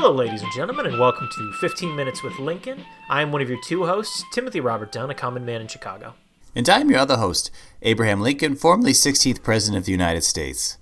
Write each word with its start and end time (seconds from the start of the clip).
Hello, 0.00 0.12
ladies 0.12 0.42
and 0.42 0.52
gentlemen, 0.52 0.86
and 0.86 1.00
welcome 1.00 1.28
to 1.28 1.52
15 1.54 1.96
Minutes 1.96 2.22
with 2.22 2.38
Lincoln. 2.38 2.84
I 3.10 3.20
am 3.20 3.32
one 3.32 3.42
of 3.42 3.48
your 3.48 3.58
two 3.64 3.84
hosts, 3.84 4.22
Timothy 4.32 4.60
Robert 4.60 4.92
Dunn, 4.92 5.10
a 5.10 5.14
common 5.14 5.44
man 5.44 5.60
in 5.60 5.66
Chicago. 5.66 6.14
And 6.54 6.68
I'm 6.68 6.88
your 6.88 7.00
other 7.00 7.16
host, 7.16 7.50
Abraham 7.82 8.20
Lincoln, 8.20 8.54
formerly 8.54 8.92
16th 8.92 9.42
President 9.42 9.76
of 9.76 9.86
the 9.86 9.90
United 9.90 10.22
States. 10.22 10.78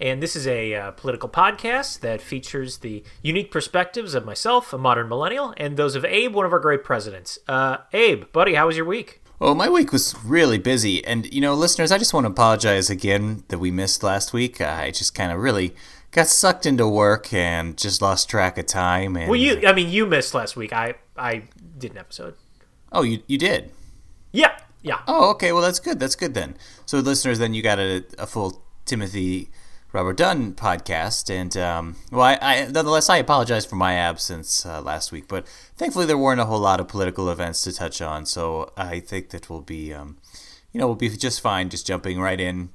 And 0.00 0.22
this 0.22 0.36
is 0.36 0.46
a 0.46 0.76
uh, 0.76 0.90
political 0.92 1.28
podcast 1.28 1.98
that 1.98 2.22
features 2.22 2.78
the 2.78 3.02
unique 3.20 3.50
perspectives 3.50 4.14
of 4.14 4.24
myself, 4.24 4.72
a 4.72 4.78
modern 4.78 5.08
millennial, 5.08 5.52
and 5.56 5.76
those 5.76 5.96
of 5.96 6.04
Abe, 6.04 6.32
one 6.32 6.46
of 6.46 6.52
our 6.52 6.60
great 6.60 6.84
presidents. 6.84 7.40
Uh, 7.48 7.78
Abe, 7.92 8.30
buddy, 8.30 8.54
how 8.54 8.68
was 8.68 8.76
your 8.76 8.86
week? 8.86 9.22
Well, 9.40 9.56
my 9.56 9.68
week 9.68 9.90
was 9.90 10.14
really 10.24 10.58
busy. 10.58 11.04
And, 11.04 11.32
you 11.34 11.40
know, 11.40 11.54
listeners, 11.54 11.90
I 11.90 11.98
just 11.98 12.14
want 12.14 12.26
to 12.26 12.30
apologize 12.30 12.90
again 12.90 13.42
that 13.48 13.58
we 13.58 13.72
missed 13.72 14.04
last 14.04 14.32
week. 14.32 14.60
I 14.60 14.92
just 14.92 15.16
kind 15.16 15.32
of 15.32 15.40
really 15.40 15.74
got 16.10 16.26
sucked 16.26 16.66
into 16.66 16.88
work 16.88 17.32
and 17.32 17.76
just 17.76 18.00
lost 18.00 18.28
track 18.28 18.58
of 18.58 18.66
time. 18.66 19.16
And, 19.16 19.28
Well, 19.28 19.38
you, 19.38 19.66
I 19.66 19.72
mean, 19.72 19.90
you 19.90 20.06
missed 20.06 20.34
last 20.34 20.56
week. 20.56 20.72
I, 20.72 20.94
I 21.16 21.44
did 21.76 21.92
an 21.92 21.98
episode. 21.98 22.34
Oh, 22.92 23.02
you, 23.02 23.22
you 23.26 23.38
did? 23.38 23.70
Yeah, 24.32 24.58
yeah. 24.82 25.00
Oh, 25.06 25.30
okay. 25.30 25.52
Well, 25.52 25.62
that's 25.62 25.80
good. 25.80 26.00
That's 26.00 26.16
good 26.16 26.34
then. 26.34 26.56
So, 26.86 26.98
listeners, 26.98 27.38
then 27.38 27.54
you 27.54 27.62
got 27.62 27.78
a, 27.78 28.04
a 28.18 28.26
full 28.26 28.62
Timothy 28.86 29.50
Robert 29.92 30.16
Dunn 30.16 30.54
podcast. 30.54 31.30
And, 31.30 31.56
um, 31.56 31.96
well, 32.10 32.22
I, 32.22 32.38
I, 32.40 32.66
nonetheless, 32.66 33.10
I 33.10 33.18
apologize 33.18 33.66
for 33.66 33.76
my 33.76 33.94
absence 33.94 34.64
uh, 34.64 34.80
last 34.80 35.12
week. 35.12 35.28
But 35.28 35.46
thankfully, 35.76 36.06
there 36.06 36.18
weren't 36.18 36.40
a 36.40 36.46
whole 36.46 36.60
lot 36.60 36.80
of 36.80 36.88
political 36.88 37.30
events 37.30 37.62
to 37.64 37.72
touch 37.72 38.00
on. 38.00 38.24
So, 38.24 38.72
I 38.76 39.00
think 39.00 39.30
that 39.30 39.50
we'll 39.50 39.60
be, 39.60 39.92
um, 39.92 40.16
you 40.72 40.80
know, 40.80 40.86
we'll 40.86 40.96
be 40.96 41.10
just 41.10 41.40
fine 41.40 41.68
just 41.68 41.86
jumping 41.86 42.20
right 42.20 42.40
in 42.40 42.70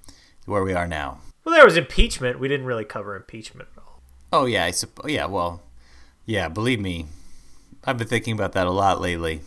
where 0.46 0.64
we 0.64 0.74
are 0.74 0.88
now. 0.88 1.20
Well, 1.44 1.56
there 1.56 1.66
was 1.66 1.78
impeachment. 1.78 2.40
We 2.40 2.48
didn't 2.48 2.66
really 2.66 2.86
cover 2.86 3.16
impeachment 3.16 3.70
at 3.76 3.84
all. 3.84 4.02
Oh, 4.32 4.46
yeah. 4.46 4.66
I 4.66 4.72
supp- 4.72 5.10
yeah, 5.10 5.26
well, 5.26 5.62
yeah, 6.26 6.48
believe 6.48 6.80
me, 6.80 7.08
I've 7.84 7.98
been 7.98 8.08
thinking 8.08 8.34
about 8.34 8.54
that 8.54 8.66
a 8.68 8.72
lot 8.72 9.02
lately 9.02 9.42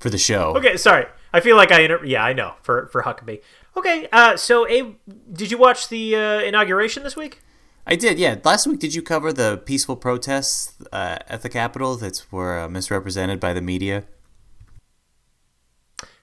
for 0.00 0.10
the 0.10 0.18
show. 0.18 0.56
Okay, 0.56 0.76
sorry. 0.76 1.06
I 1.32 1.40
feel 1.40 1.56
like 1.56 1.70
I 1.70 1.80
inter- 1.82 2.04
yeah, 2.04 2.24
I 2.24 2.32
know 2.32 2.54
for 2.62 2.86
for 2.88 3.02
Huckabee. 3.02 3.40
Okay, 3.76 4.08
uh, 4.12 4.36
so 4.36 4.66
Abe, 4.66 4.96
did 5.32 5.50
you 5.50 5.58
watch 5.58 5.88
the 5.88 6.16
uh, 6.16 6.40
inauguration 6.40 7.02
this 7.02 7.14
week? 7.14 7.42
I 7.86 7.94
did, 7.94 8.18
yeah. 8.18 8.36
Last 8.42 8.66
week, 8.66 8.80
did 8.80 8.94
you 8.94 9.02
cover 9.02 9.32
the 9.32 9.62
peaceful 9.64 9.94
protests 9.94 10.74
uh, 10.92 11.18
at 11.28 11.42
the 11.42 11.48
Capitol 11.48 11.96
that 11.96 12.24
were 12.32 12.58
uh, 12.58 12.68
misrepresented 12.68 13.38
by 13.38 13.52
the 13.52 13.60
media? 13.60 14.04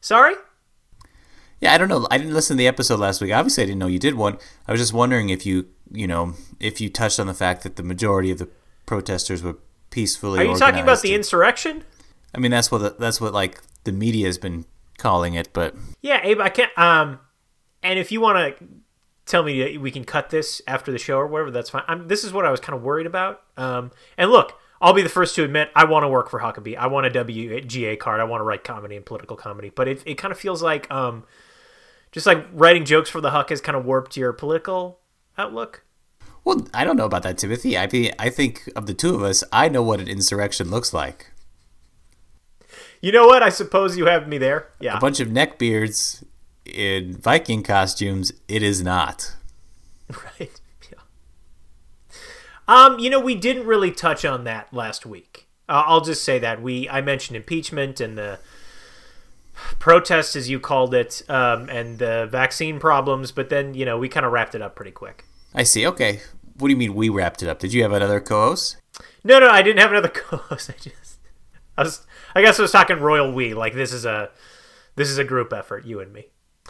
Sorry. 0.01 0.35
Yeah, 1.63 1.73
I 1.73 1.77
don't 1.77 1.87
know. 1.87 2.05
I 2.11 2.17
didn't 2.17 2.33
listen 2.33 2.57
to 2.57 2.59
the 2.59 2.67
episode 2.67 2.99
last 2.99 3.21
week. 3.21 3.31
Obviously, 3.31 3.63
I 3.63 3.67
didn't 3.67 3.79
know 3.79 3.87
you 3.87 3.97
did 3.97 4.15
one. 4.15 4.37
I 4.67 4.73
was 4.73 4.81
just 4.81 4.91
wondering 4.91 5.29
if 5.29 5.45
you, 5.45 5.67
you 5.89 6.07
know, 6.07 6.33
if 6.59 6.81
you 6.81 6.89
touched 6.89 7.21
on 7.21 7.27
the 7.27 7.33
fact 7.33 7.63
that 7.63 7.77
the 7.77 7.83
majority 7.83 8.31
of 8.31 8.37
the 8.37 8.49
protesters 8.85 9.41
were 9.41 9.55
peacefully. 9.89 10.39
Are 10.39 10.43
you 10.43 10.57
talking 10.57 10.81
about 10.81 11.01
the 11.01 11.15
insurrection? 11.15 11.85
I 12.35 12.39
mean, 12.39 12.51
that's 12.51 12.69
what 12.69 12.79
the, 12.79 12.95
that's 12.99 13.21
what 13.21 13.31
like 13.31 13.61
the 13.85 13.93
media 13.93 14.25
has 14.25 14.37
been 14.37 14.65
calling 14.97 15.35
it, 15.35 15.53
but 15.53 15.73
Yeah, 16.01 16.19
Abe, 16.21 16.41
I 16.41 16.49
can't. 16.49 16.77
Um, 16.77 17.19
and 17.81 17.97
if 17.97 18.11
you 18.11 18.19
want 18.19 18.57
to 18.57 18.65
tell 19.25 19.43
me 19.43 19.63
that 19.63 19.79
we 19.79 19.89
can 19.89 20.03
cut 20.03 20.31
this 20.31 20.61
after 20.67 20.91
the 20.91 20.97
show 20.97 21.17
or 21.17 21.27
whatever, 21.27 21.49
that's 21.49 21.69
fine. 21.69 21.83
I'm, 21.87 22.09
this 22.09 22.25
is 22.25 22.33
what 22.33 22.45
I 22.45 22.51
was 22.51 22.59
kind 22.59 22.75
of 22.75 22.83
worried 22.83 23.07
about. 23.07 23.41
Um, 23.55 23.91
and 24.17 24.29
look, 24.31 24.59
I'll 24.81 24.91
be 24.91 25.01
the 25.01 25.07
first 25.07 25.33
to 25.35 25.45
admit 25.45 25.69
I 25.77 25.85
want 25.85 26.03
to 26.03 26.09
work 26.09 26.29
for 26.29 26.41
Huckabee. 26.41 26.75
I 26.75 26.87
want 26.87 27.07
a 27.07 27.09
WGA 27.09 27.97
card. 27.99 28.19
I 28.19 28.25
want 28.25 28.41
to 28.41 28.43
write 28.43 28.65
comedy 28.65 28.97
and 28.97 29.05
political 29.05 29.37
comedy. 29.37 29.69
But 29.73 29.87
it, 29.87 30.03
it 30.05 30.15
kind 30.15 30.33
of 30.33 30.37
feels 30.37 30.61
like 30.61 30.91
um, 30.91 31.23
just 32.13 32.25
like 32.25 32.45
writing 32.53 32.85
jokes 32.85 33.09
for 33.09 33.19
the 33.19 33.31
Huck 33.31 33.49
has 33.49 33.59
kind 33.59 33.75
of 33.75 33.83
warped 33.83 34.15
your 34.15 34.31
political 34.31 34.99
outlook. 35.37 35.83
well, 36.45 36.65
I 36.73 36.85
don't 36.85 36.95
know 36.95 37.05
about 37.05 37.23
that, 37.23 37.37
Timothy. 37.37 37.77
I 37.77 37.87
mean, 37.91 38.13
I 38.17 38.29
think 38.29 38.69
of 38.75 38.85
the 38.85 38.93
two 38.93 39.13
of 39.15 39.23
us, 39.23 39.43
I 39.51 39.67
know 39.67 39.83
what 39.83 39.99
an 39.99 40.07
insurrection 40.07 40.69
looks 40.69 40.93
like. 40.93 41.31
You 43.01 43.11
know 43.11 43.25
what? 43.27 43.43
I 43.43 43.49
suppose 43.49 43.97
you 43.97 44.05
have 44.05 44.29
me 44.29 44.37
there. 44.37 44.69
Yeah. 44.79 44.95
A 44.95 44.99
bunch 44.99 45.19
of 45.19 45.27
neckbeards 45.27 46.23
in 46.65 47.17
Viking 47.17 47.61
costumes. 47.63 48.31
It 48.47 48.63
is 48.63 48.81
not. 48.81 49.33
Right. 50.39 50.59
Yeah. 50.91 50.99
Um, 52.67 52.99
you 52.99 53.09
know, 53.09 53.19
we 53.19 53.35
didn't 53.35 53.65
really 53.65 53.89
touch 53.91 54.23
on 54.25 54.43
that 54.43 54.71
last 54.73 55.05
week. 55.05 55.47
Uh, 55.67 55.83
I'll 55.87 56.01
just 56.01 56.23
say 56.23 56.37
that 56.39 56.61
we 56.61 56.87
I 56.89 57.01
mentioned 57.01 57.35
impeachment 57.37 57.99
and 57.99 58.17
the 58.17 58.39
protest, 59.79 60.35
as 60.35 60.49
you 60.49 60.59
called 60.59 60.93
it, 60.93 61.21
um, 61.29 61.69
and 61.69 61.99
the 61.99 62.27
vaccine 62.31 62.79
problems, 62.79 63.31
but 63.31 63.49
then 63.49 63.73
you 63.73 63.85
know 63.85 63.97
we 63.97 64.09
kind 64.09 64.25
of 64.25 64.31
wrapped 64.31 64.55
it 64.55 64.61
up 64.61 64.75
pretty 64.75 64.91
quick. 64.91 65.25
I 65.53 65.63
see. 65.63 65.85
Okay. 65.87 66.21
What 66.57 66.67
do 66.67 66.71
you 66.71 66.77
mean 66.77 66.93
we 66.93 67.09
wrapped 67.09 67.41
it 67.41 67.49
up? 67.49 67.57
Did 67.59 67.73
you 67.73 67.81
have 67.81 67.91
another 67.93 68.19
co-host? 68.19 68.77
No, 69.23 69.39
no, 69.39 69.49
I 69.49 69.61
didn't 69.63 69.79
have 69.79 69.89
another 69.91 70.07
co-host. 70.13 70.69
I 70.69 70.73
just, 70.73 71.19
I 71.77 71.83
was, 71.83 72.05
I 72.35 72.41
guess 72.41 72.59
I 72.59 72.61
was 72.61 72.71
talking 72.71 72.99
royal 72.99 73.31
we. 73.33 73.53
Like 73.55 73.73
this 73.73 73.91
is 73.91 74.05
a, 74.05 74.29
this 74.95 75.09
is 75.09 75.17
a 75.17 75.23
group 75.23 75.51
effort, 75.51 75.85
you 75.85 75.99
and 75.99 76.13
me. 76.13 76.27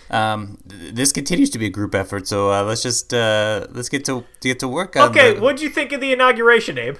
Um, 0.10 0.58
th- 0.68 0.94
this 0.96 1.12
continues 1.12 1.50
to 1.52 1.60
be 1.60 1.66
a 1.66 1.70
group 1.70 1.94
effort, 1.96 2.28
so 2.28 2.52
uh, 2.52 2.64
let's 2.64 2.82
just 2.82 3.14
uh, 3.14 3.68
let's 3.72 3.90
get 3.90 4.06
to, 4.06 4.22
to 4.40 4.48
get 4.48 4.60
to 4.60 4.68
work 4.68 4.96
on. 4.96 5.10
Okay, 5.10 5.34
the- 5.36 5.42
what 5.42 5.58
do 5.58 5.64
you 5.64 5.70
think 5.70 5.92
of 5.92 6.00
the 6.02 6.14
inauguration, 6.14 6.78
Abe? 6.78 6.98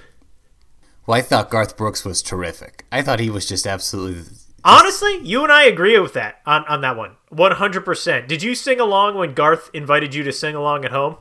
Well, 1.06 1.18
I 1.18 1.22
thought 1.22 1.50
Garth 1.50 1.76
Brooks 1.76 2.04
was 2.04 2.22
terrific. 2.22 2.84
I 2.92 3.02
thought 3.02 3.18
he 3.20 3.30
was 3.30 3.46
just 3.46 3.66
absolutely. 3.66 4.22
Honestly, 4.64 5.18
you 5.22 5.42
and 5.42 5.52
I 5.52 5.64
agree 5.64 5.98
with 5.98 6.14
that 6.14 6.40
on, 6.46 6.64
on 6.64 6.80
that 6.80 6.96
one. 6.96 7.16
100%. 7.30 8.26
Did 8.26 8.42
you 8.42 8.54
sing 8.54 8.80
along 8.80 9.16
when 9.16 9.34
Garth 9.34 9.68
invited 9.74 10.14
you 10.14 10.22
to 10.22 10.32
sing 10.32 10.54
along 10.54 10.84
at 10.84 10.90
home? 10.90 11.16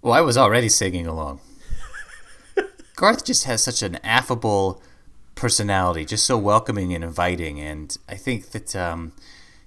Well, 0.00 0.14
I 0.14 0.22
was 0.22 0.38
already 0.38 0.70
singing 0.70 1.06
along. 1.06 1.40
Garth 2.96 3.24
just 3.24 3.44
has 3.44 3.62
such 3.62 3.82
an 3.82 3.96
affable 4.02 4.82
personality, 5.34 6.04
just 6.04 6.24
so 6.24 6.38
welcoming 6.38 6.94
and 6.94 7.04
inviting, 7.04 7.60
and 7.60 7.96
I 8.08 8.16
think 8.16 8.50
that 8.50 8.76
um, 8.76 9.12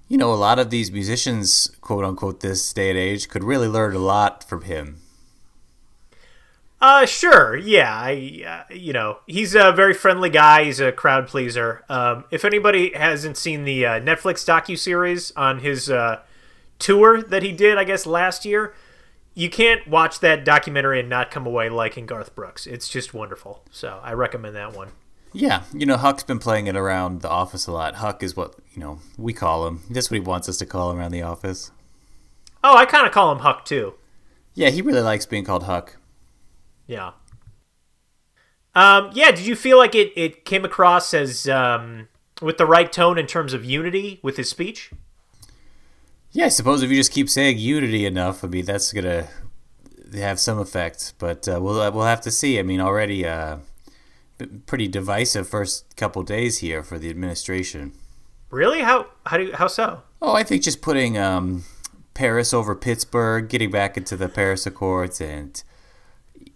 you 0.08 0.16
know 0.16 0.32
a 0.32 0.34
lot 0.34 0.58
of 0.58 0.70
these 0.70 0.90
musicians, 0.92 1.70
quote 1.80 2.04
unquote, 2.04 2.40
this 2.40 2.72
day 2.72 2.90
and 2.90 2.98
age, 2.98 3.28
could 3.28 3.44
really 3.44 3.68
learn 3.68 3.94
a 3.94 3.98
lot 3.98 4.44
from 4.44 4.62
him. 4.62 5.00
Uh, 6.80 7.06
sure. 7.06 7.56
Yeah, 7.56 7.92
I, 7.92 8.64
uh, 8.68 8.74
you 8.74 8.92
know, 8.92 9.18
he's 9.26 9.54
a 9.54 9.72
very 9.72 9.94
friendly 9.94 10.28
guy. 10.28 10.64
He's 10.64 10.80
a 10.80 10.92
crowd 10.92 11.26
pleaser. 11.26 11.84
Um, 11.88 12.24
if 12.30 12.44
anybody 12.44 12.92
hasn't 12.94 13.38
seen 13.38 13.64
the 13.64 13.86
uh, 13.86 14.00
Netflix 14.00 14.44
docu 14.44 14.78
series 14.78 15.30
on 15.32 15.60
his 15.60 15.90
uh, 15.90 16.20
tour 16.78 17.22
that 17.22 17.42
he 17.42 17.52
did, 17.52 17.78
I 17.78 17.84
guess 17.84 18.04
last 18.04 18.44
year, 18.44 18.74
you 19.34 19.48
can't 19.48 19.86
watch 19.88 20.20
that 20.20 20.44
documentary 20.44 21.00
and 21.00 21.08
not 21.08 21.30
come 21.30 21.46
away 21.46 21.70
liking 21.70 22.04
Garth 22.04 22.34
Brooks. 22.34 22.66
It's 22.66 22.88
just 22.88 23.14
wonderful. 23.14 23.62
So 23.70 24.00
I 24.02 24.12
recommend 24.12 24.54
that 24.56 24.74
one. 24.74 24.88
Yeah, 25.32 25.64
you 25.74 25.84
know, 25.84 25.96
Huck's 25.98 26.22
been 26.22 26.38
playing 26.38 26.66
it 26.66 26.76
around 26.76 27.20
the 27.20 27.28
office 27.28 27.66
a 27.66 27.72
lot. 27.72 27.96
Huck 27.96 28.22
is 28.22 28.34
what 28.36 28.54
you 28.72 28.80
know 28.80 29.00
we 29.18 29.34
call 29.34 29.66
him. 29.66 29.82
That's 29.90 30.10
what 30.10 30.14
he 30.14 30.20
wants 30.20 30.48
us 30.48 30.56
to 30.58 30.66
call 30.66 30.90
him 30.90 30.98
around 30.98 31.10
the 31.10 31.22
office. 31.22 31.70
Oh, 32.64 32.74
I 32.76 32.86
kind 32.86 33.06
of 33.06 33.12
call 33.12 33.32
him 33.32 33.40
Huck 33.40 33.66
too. 33.66 33.94
Yeah, 34.54 34.70
he 34.70 34.80
really 34.80 35.02
likes 35.02 35.26
being 35.26 35.44
called 35.44 35.64
Huck. 35.64 35.98
Yeah. 36.86 37.12
Um, 38.74 39.10
yeah, 39.14 39.30
did 39.30 39.46
you 39.46 39.56
feel 39.56 39.78
like 39.78 39.94
it, 39.94 40.12
it 40.16 40.44
came 40.44 40.64
across 40.64 41.14
as 41.14 41.48
um, 41.48 42.08
with 42.42 42.58
the 42.58 42.66
right 42.66 42.92
tone 42.92 43.18
in 43.18 43.26
terms 43.26 43.54
of 43.54 43.64
unity 43.64 44.20
with 44.22 44.36
his 44.36 44.50
speech? 44.50 44.90
Yeah, 46.32 46.44
I 46.44 46.48
suppose 46.48 46.82
if 46.82 46.90
you 46.90 46.96
just 46.96 47.12
keep 47.12 47.30
saying 47.30 47.58
unity 47.58 48.04
enough, 48.04 48.44
I 48.44 48.48
mean 48.48 48.66
that's 48.66 48.92
gonna 48.92 49.28
have 50.14 50.38
some 50.38 50.58
effect. 50.58 51.14
But 51.18 51.48
uh, 51.48 51.58
we'll 51.62 51.90
we'll 51.92 52.04
have 52.04 52.20
to 52.22 52.30
see. 52.30 52.58
I 52.58 52.62
mean, 52.62 52.80
already 52.80 53.26
uh, 53.26 53.58
pretty 54.66 54.88
divisive 54.88 55.48
first 55.48 55.96
couple 55.96 56.22
days 56.22 56.58
here 56.58 56.82
for 56.82 56.98
the 56.98 57.08
administration. 57.08 57.92
Really? 58.50 58.82
How 58.82 59.06
how 59.24 59.38
do 59.38 59.44
you, 59.44 59.54
how 59.54 59.66
so? 59.66 60.02
Oh, 60.20 60.34
I 60.34 60.42
think 60.42 60.62
just 60.62 60.82
putting 60.82 61.16
um, 61.16 61.64
Paris 62.12 62.52
over 62.52 62.74
Pittsburgh, 62.74 63.48
getting 63.48 63.70
back 63.70 63.96
into 63.96 64.16
the 64.16 64.28
Paris 64.28 64.66
Accords, 64.66 65.20
and 65.20 65.62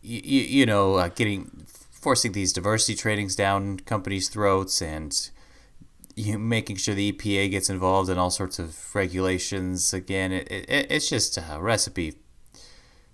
you, 0.02 0.41
you 0.41 0.67
know, 0.67 0.94
uh, 0.94 1.08
getting 1.08 1.64
forcing 1.67 2.32
these 2.32 2.52
diversity 2.52 2.94
trainings 2.94 3.37
down 3.37 3.81
companies' 3.81 4.29
throats, 4.29 4.81
and 4.81 5.31
you 6.17 6.38
making 6.38 6.76
sure 6.76 6.94
the 6.94 7.12
EPA 7.12 7.50
gets 7.50 7.70
involved 7.70 8.11
in 8.11 8.19
all 8.19 8.31
sorts 8.31 8.58
of 8.58 8.94
regulations. 8.94 9.93
Again, 9.93 10.32
it, 10.32 10.50
it 10.50 10.87
it's 10.91 11.08
just 11.08 11.37
a 11.37 11.58
recipe 11.61 12.14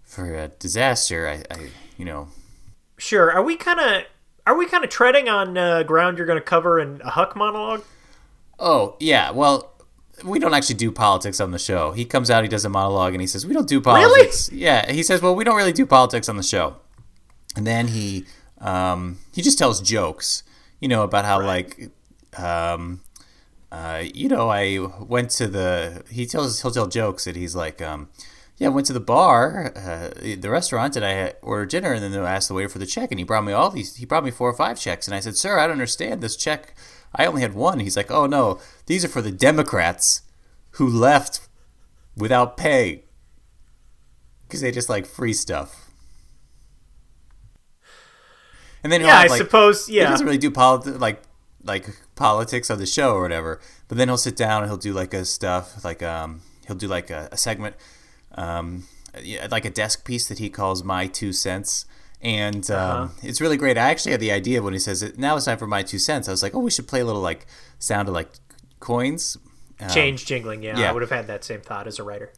for 0.03 0.35
a 0.35 0.49
disaster. 0.49 1.29
I, 1.29 1.55
I 1.55 1.69
you 1.97 2.05
know, 2.05 2.29
Sure. 2.99 3.31
Are 3.31 3.43
we 3.43 3.57
kind 3.57 3.81
of 3.81 4.03
are 4.47 4.57
we 4.57 4.67
kind 4.67 4.85
of 4.85 4.91
treading 4.91 5.29
on 5.29 5.59
uh, 5.59 5.83
ground 5.83 6.19
you're 6.19 6.27
going 6.27 6.39
to 6.39 6.45
cover 6.45 6.79
in 6.79 7.01
a 7.03 7.11
Huck 7.11 7.37
monologue? 7.37 7.83
Oh, 8.59 8.97
yeah. 9.01 9.31
Well, 9.33 9.73
we 10.25 10.39
don't 10.39 10.55
actually 10.55 10.77
do 10.77 10.91
politics 10.91 11.41
on 11.41 11.51
the 11.51 11.59
show. 11.59 11.93
He 11.93 12.05
comes 12.05 12.31
out, 12.31 12.43
he 12.43 12.49
does 12.49 12.65
a 12.65 12.69
monologue, 12.69 13.13
and 13.15 13.21
he 13.21 13.27
says, 13.27 13.47
We 13.47 13.55
don't 13.55 13.69
do 13.69 13.81
politics. 13.81 14.51
Really? 14.51 14.63
Yeah. 14.63 14.91
He 14.91 15.03
says, 15.03 15.21
Well, 15.23 15.35
we 15.35 15.45
don't 15.45 15.57
really 15.57 15.73
do 15.73 15.87
politics 15.87 16.29
on 16.29 16.37
the 16.37 16.43
show. 16.43 16.77
And 17.57 17.67
then 17.67 17.89
he 17.89 18.27
um, 18.61 19.19
he 19.35 19.43
just 19.43 19.59
tells 19.59 19.81
jokes, 19.81 20.43
you 20.81 20.89
know, 20.89 21.03
about 21.03 21.25
how, 21.25 21.43
like, 21.43 21.91
um, 22.39 23.01
uh, 23.71 24.05
you 24.15 24.29
know, 24.29 24.49
I 24.49 24.79
went 25.01 25.31
to 25.33 25.47
the. 25.47 26.05
He 26.11 26.27
tells 26.27 26.63
he'll 26.63 26.71
tell 26.71 26.87
jokes 26.87 27.25
that 27.25 27.37
he's 27.37 27.55
like, 27.55 27.83
um, 27.83 28.09
yeah, 28.57 28.69
I 28.69 28.71
went 28.71 28.87
to 28.87 28.93
the 28.93 29.01
bar, 29.01 29.73
uh, 29.77 30.11
the 30.37 30.49
restaurant, 30.49 30.97
and 30.97 31.05
I 31.05 31.35
ordered 31.43 31.71
dinner, 31.71 31.93
and 31.93 32.03
then 32.03 32.23
I 32.23 32.35
asked 32.35 32.49
the 32.49 32.55
waiter 32.55 32.71
for 32.71 32.79
the 32.79 32.87
check, 32.87 33.11
and 33.11 33.19
he 33.19 33.25
brought 33.25 33.45
me 33.45 33.53
all 33.53 33.71
these. 33.71 33.97
He 33.97 34.07
brought 34.07 34.25
me 34.25 34.31
four 34.31 34.49
or 34.49 34.55
five 34.55 34.79
checks, 34.79 35.07
and 35.07 35.15
I 35.15 35.21
said, 35.21 35.37
"Sir, 35.37 35.59
I 35.59 35.63
don't 35.63 35.73
understand 35.73 36.23
this 36.23 36.37
check. 36.37 36.75
I 37.17 37.27
only 37.27 37.43
had 37.43 37.55
one." 37.55 37.81
He's 37.81 37.97
like, 37.97 38.11
"Oh 38.11 38.27
no, 38.27 38.61
these 38.87 39.05
are 39.05 39.09
for 39.09 39.23
the 39.23 39.33
Democrats 39.33 40.23
who 40.73 40.87
left 40.89 41.41
without 42.17 42.57
pay 42.57 43.05
because 44.47 44.61
they 44.61 44.71
just 44.71 44.89
like 44.89 45.07
free 45.07 45.33
stuff." 45.33 45.89
And 48.83 48.93
then 48.93 49.01
he'll 49.01 49.09
Yeah, 49.09 49.17
have, 49.23 49.25
I 49.27 49.29
like- 49.35 49.39
suppose. 49.39 49.87
he 49.87 49.99
doesn't 50.01 50.25
really 50.27 50.39
do 50.39 50.51
polit- 50.51 51.01
like 51.01 51.23
like 51.65 51.89
politics 52.15 52.71
on 52.71 52.79
the 52.79 52.87
show 52.87 53.15
or 53.15 53.23
whatever. 53.23 53.61
But 53.89 53.99
then 53.99 54.09
he'll 54.09 54.17
sit 54.17 54.37
down 54.37 54.63
and 54.63 54.71
he'll 54.71 54.77
do 54.79 54.93
like 54.93 55.13
a 55.13 55.25
stuff 55.25 55.85
like 55.85 56.03
um 56.03 56.43
he'll 56.67 56.77
do 56.77 56.87
like 56.87 57.11
a, 57.11 57.29
a 57.33 57.37
segment 57.37 57.75
um 58.37 58.85
yeah, 59.21 59.49
like 59.51 59.65
a 59.65 59.71
desk 59.71 60.05
piece 60.05 60.29
that 60.29 60.39
he 60.39 60.49
calls 60.51 60.85
my 60.85 61.07
two 61.09 61.33
cents. 61.33 61.85
And 62.27 62.69
um, 62.73 62.79
Uh-huh. 63.05 63.09
it's 63.23 63.41
really 63.41 63.57
great. 63.57 63.79
I 63.79 63.89
actually 63.91 64.13
had 64.13 64.21
the 64.21 64.33
idea 64.33 64.61
when 64.61 64.73
he 64.73 64.81
says 64.81 65.01
it. 65.03 65.17
Now 65.17 65.37
it's 65.37 65.45
time 65.45 65.59
for 65.59 65.67
my 65.69 65.83
two 65.85 65.99
cents. 66.01 66.27
I 66.29 66.33
was 66.33 66.43
like, 66.43 66.55
oh, 66.57 66.59
we 66.59 66.71
should 66.73 66.89
play 66.89 67.01
a 67.01 67.05
little 67.05 67.23
like 67.23 67.47
sound 67.79 68.09
of 68.09 68.15
like 68.15 68.31
coins. 68.81 69.37
Um, 69.81 69.89
change 69.91 70.27
jingling. 70.27 70.63
Yeah, 70.63 70.79
yeah. 70.79 70.91
I 70.91 70.93
would 70.93 71.03
have 71.03 71.11
had 71.11 71.27
that 71.29 71.45
same 71.45 71.61
thought 71.61 71.87
as 71.87 71.99
a 71.99 72.03
writer. 72.03 72.33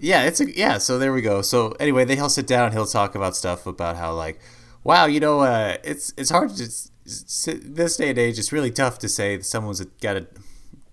yeah, 0.00 0.22
it's 0.24 0.40
a 0.40 0.50
yeah. 0.56 0.78
So 0.78 0.98
there 0.98 1.12
we 1.12 1.20
go. 1.20 1.42
So 1.42 1.72
anyway, 1.78 2.04
they 2.06 2.16
he'll 2.16 2.28
sit 2.30 2.46
down 2.46 2.72
he'll 2.72 2.86
talk 2.86 3.14
about 3.14 3.36
stuff 3.36 3.66
about 3.66 3.96
how 3.96 4.14
like, 4.14 4.40
wow, 4.84 5.06
you 5.06 5.20
know, 5.20 5.40
uh, 5.40 5.76
it's 5.84 6.14
it's 6.16 6.30
hard 6.30 6.50
to 6.56 6.64
this 7.04 7.96
day 7.96 8.10
and 8.10 8.18
age. 8.18 8.38
It's 8.38 8.52
really 8.52 8.70
tough 8.70 8.98
to 9.00 9.08
say 9.08 9.36
that 9.36 9.44
someone's 9.44 9.84
got 10.00 10.16
a, 10.16 10.26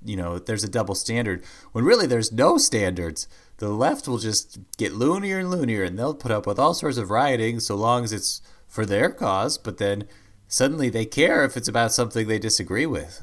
you 0.05 0.15
know, 0.15 0.39
there's 0.39 0.63
a 0.63 0.69
double 0.69 0.95
standard 0.95 1.43
when 1.71 1.83
really 1.83 2.07
there's 2.07 2.31
no 2.31 2.57
standards. 2.57 3.27
The 3.57 3.69
left 3.69 4.07
will 4.07 4.17
just 4.17 4.59
get 4.77 4.93
loonier 4.93 5.39
and 5.39 5.49
loonier, 5.51 5.83
and 5.83 5.97
they'll 5.97 6.13
put 6.13 6.31
up 6.31 6.45
with 6.45 6.59
all 6.59 6.73
sorts 6.73 6.97
of 6.97 7.09
rioting 7.09 7.59
so 7.59 7.75
long 7.75 8.03
as 8.03 8.11
it's 8.13 8.41
for 8.67 8.85
their 8.85 9.09
cause. 9.09 9.57
But 9.57 9.77
then 9.77 10.07
suddenly 10.47 10.89
they 10.89 11.05
care 11.05 11.43
if 11.45 11.55
it's 11.57 11.67
about 11.67 11.91
something 11.93 12.27
they 12.27 12.39
disagree 12.39 12.85
with. 12.85 13.21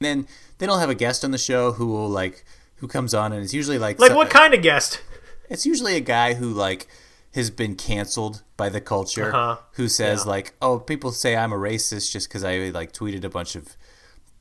And 0.00 0.06
then 0.06 0.26
then 0.58 0.68
he'll 0.68 0.78
have 0.78 0.90
a 0.90 0.94
guest 0.94 1.24
on 1.24 1.30
the 1.30 1.38
show 1.38 1.72
who 1.72 1.86
will 1.86 2.08
like 2.08 2.44
who 2.76 2.88
comes 2.88 3.14
on 3.14 3.32
and 3.32 3.42
it's 3.44 3.54
usually 3.54 3.78
like 3.78 3.98
Like 4.00 4.14
what 4.14 4.30
kind 4.30 4.54
of 4.54 4.62
guest? 4.62 5.00
it's 5.48 5.66
usually 5.66 5.96
a 5.96 6.00
guy 6.00 6.34
who 6.34 6.48
like 6.52 6.88
has 7.34 7.50
been 7.50 7.76
canceled 7.76 8.42
by 8.56 8.68
the 8.68 8.80
culture 8.80 9.32
Uh-huh. 9.32 9.56
who 9.74 9.88
says 9.88 10.24
Yeah. 10.24 10.30
like 10.30 10.54
oh 10.60 10.78
people 10.80 11.12
say 11.12 11.36
i'm 11.36 11.52
a 11.52 11.56
racist 11.56 12.10
just 12.12 12.28
because 12.28 12.42
i 12.44 12.56
like 12.70 12.92
tweeted 12.92 13.22
a 13.24 13.28
bunch 13.28 13.54
of 13.54 13.76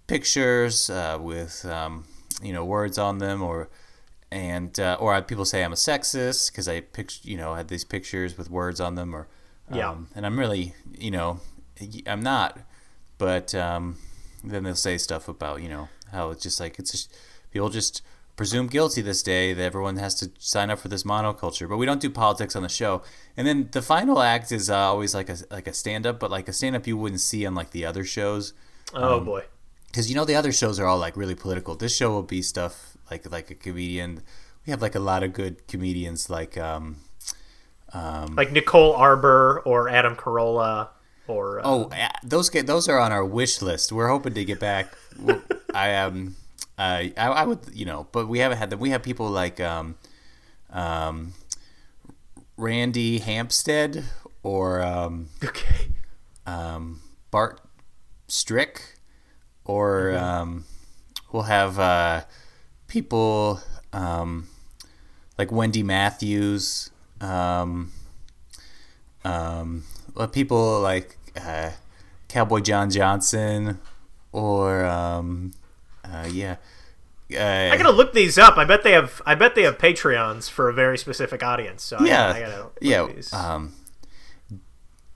pictures 0.08 0.90
uh, 0.90 1.18
with 1.22 1.66
um, 1.66 2.06
you 2.44 2.54
know 2.54 2.66
words 2.66 2.98
on 2.98 3.20
them 3.20 3.42
or 3.42 3.70
and 4.32 4.80
uh, 4.80 4.98
or 5.00 5.22
people 5.22 5.46
say 5.46 5.64
i'm 5.64 5.74
a 5.74 5.76
sexist 5.76 6.52
because 6.52 6.68
i 6.68 6.80
picked 6.80 7.26
you 7.26 7.38
know 7.38 7.54
had 7.56 7.68
these 7.68 7.84
pictures 7.84 8.38
with 8.38 8.50
words 8.50 8.80
on 8.80 8.96
them 8.96 9.14
or 9.14 9.28
um, 9.70 9.78
Yeah. 9.78 9.96
and 10.16 10.26
i'm 10.26 10.40
really 10.40 10.74
you 10.98 11.12
know 11.12 11.40
i'm 12.08 12.22
not 12.22 12.60
but 13.18 13.54
um, 13.56 13.98
then 14.44 14.64
they'll 14.64 14.76
say 14.76 14.98
stuff 14.98 15.28
about 15.28 15.62
you 15.62 15.70
know 15.70 15.90
how 16.12 16.32
it's 16.32 16.44
just 16.44 16.60
like 16.60 16.80
it's 16.80 16.92
just 16.92 17.14
people 17.52 17.70
just 17.70 18.02
presume 18.38 18.68
guilty 18.68 19.02
this 19.02 19.22
day 19.22 19.54
that 19.54 19.62
everyone 19.64 19.98
has 19.98 20.16
to 20.16 20.32
sign 20.40 20.70
up 20.70 20.80
for 20.80 20.88
this 20.88 21.04
monoculture 21.04 21.68
but 21.70 21.78
we 21.78 21.86
don't 21.86 22.02
do 22.02 22.10
politics 22.10 22.56
on 22.56 22.64
the 22.64 22.70
show 22.70 23.02
and 23.38 23.46
then 23.46 23.70
the 23.74 23.82
final 23.82 24.22
act 24.22 24.52
is 24.52 24.70
uh, 24.70 24.76
always 24.78 25.14
like 25.14 25.30
a 25.30 25.38
like 25.52 25.68
a 25.68 25.74
stand 25.74 26.08
up 26.08 26.20
but 26.20 26.32
like 26.32 26.48
a 26.48 26.54
stand 26.54 26.76
up 26.76 26.88
you 26.88 26.98
wouldn't 26.98 27.22
see 27.22 27.46
on 27.46 27.54
like 27.54 27.72
the 27.72 27.86
other 27.86 28.04
shows 28.04 28.54
Oh 28.94 29.20
Um, 29.20 29.26
boy. 29.26 29.44
Because 29.92 30.10
you 30.10 30.16
know 30.16 30.26
the 30.26 30.36
other 30.36 30.52
shows 30.52 30.80
are 30.80 30.86
all 30.88 30.98
like 30.98 31.18
really 31.18 31.36
political 31.36 31.76
this 31.76 31.96
show 31.96 32.10
will 32.12 32.24
be 32.24 32.42
stuff 32.42 32.96
like 33.10 33.30
like 33.30 33.52
a 33.52 33.56
comedian 33.56 34.22
we 34.66 34.72
have 34.72 34.82
like 34.82 34.96
a 34.96 35.00
lot 35.00 35.22
of 35.22 35.34
good 35.34 35.68
comedians 35.68 36.30
like 36.30 36.58
um 36.58 36.98
um 37.94 38.36
Like 38.36 38.52
Nicole 38.52 38.96
Arbour 38.96 39.62
or 39.66 39.90
Adam 39.90 40.16
Carolla 40.16 40.90
or 41.28 41.60
uh, 41.60 41.64
Oh, 41.66 41.90
those 42.24 42.50
get 42.50 42.68
those 42.68 42.88
are 42.88 43.00
on 43.00 43.12
our 43.12 43.26
wish 43.26 43.62
list. 43.62 43.92
We're 43.92 44.08
hoping 44.08 44.34
to 44.34 44.46
get 44.46 44.60
back. 44.60 44.94
I 45.74 45.96
um, 45.96 46.36
I, 46.78 47.14
I 47.18 47.28
I 47.28 47.44
would 47.46 47.60
you 47.74 47.86
know, 47.86 48.08
but 48.12 48.28
we 48.28 48.40
haven't 48.40 48.58
had 48.58 48.70
them. 48.70 48.80
We 48.80 48.90
have 48.92 49.04
people 49.04 49.30
like 49.30 49.60
um, 49.60 49.96
um, 50.72 51.34
Randy 52.58 53.20
Hampstead 53.20 54.06
or 54.44 54.82
um, 54.82 55.30
okay. 55.44 55.88
um, 56.46 57.02
Bart 57.30 57.62
Strick, 58.28 59.00
or 59.66 60.16
um, 60.16 60.66
we'll 61.32 61.44
have 61.44 61.80
uh, 61.80 62.22
people 62.88 63.60
um, 63.94 64.48
like 65.38 65.52
Wendy 65.52 65.84
Matthews, 65.84 66.92
um, 67.20 67.92
um, 69.24 69.84
well, 70.16 70.28
people 70.28 70.82
like 70.82 71.18
uh, 71.40 71.72
Cowboy 72.28 72.60
John 72.60 72.90
Johnson, 72.90 73.80
or 74.32 74.86
um, 74.86 75.54
uh, 76.04 76.28
yeah. 76.32 76.58
Uh, 77.34 77.70
I 77.72 77.78
gotta 77.78 77.92
look 77.92 78.14
these 78.14 78.38
up. 78.38 78.58
I 78.58 78.66
bet 78.66 78.84
they 78.84 78.92
have. 78.92 79.22
I 79.26 79.36
bet 79.36 79.56
they 79.56 79.64
have 79.64 79.78
Patreons 79.78 80.50
for 80.50 80.68
a 80.68 80.74
very 80.74 80.98
specific 80.98 81.44
audience. 81.44 81.82
So 81.82 81.98
yeah, 82.02 82.32
I, 82.32 82.40
gotta 82.40 82.58
look 82.58 82.78
yeah, 82.82 83.08
um, 83.32 83.74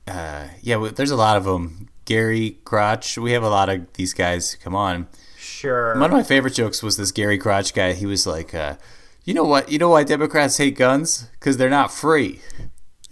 uh, 0.07 0.47
yeah. 0.61 0.89
There's 0.95 1.11
a 1.11 1.17
lot 1.17 1.35
of 1.35 1.43
them. 1.43 1.89
Gary 2.05 2.59
Crotch. 2.63 3.17
We 3.17 3.31
have 3.33 3.43
a 3.43 3.49
lot 3.49 3.69
of 3.69 3.91
these 3.93 4.13
guys. 4.13 4.55
Come 4.63 4.75
on. 4.75 5.07
sure. 5.37 5.93
One 5.95 6.05
of 6.05 6.11
my 6.11 6.23
favorite 6.23 6.53
jokes 6.53 6.81
was 6.83 6.97
this 6.97 7.11
Gary 7.11 7.37
Crotch 7.37 7.73
guy. 7.73 7.93
He 7.93 8.05
was 8.05 8.25
like, 8.27 8.53
uh, 8.53 8.75
"You 9.23 9.33
know 9.33 9.43
what? 9.43 9.71
You 9.71 9.79
know 9.79 9.89
why 9.89 10.03
Democrats 10.03 10.57
hate 10.57 10.77
guns? 10.77 11.29
Because 11.33 11.57
they're 11.57 11.69
not 11.69 11.91
free." 11.91 12.41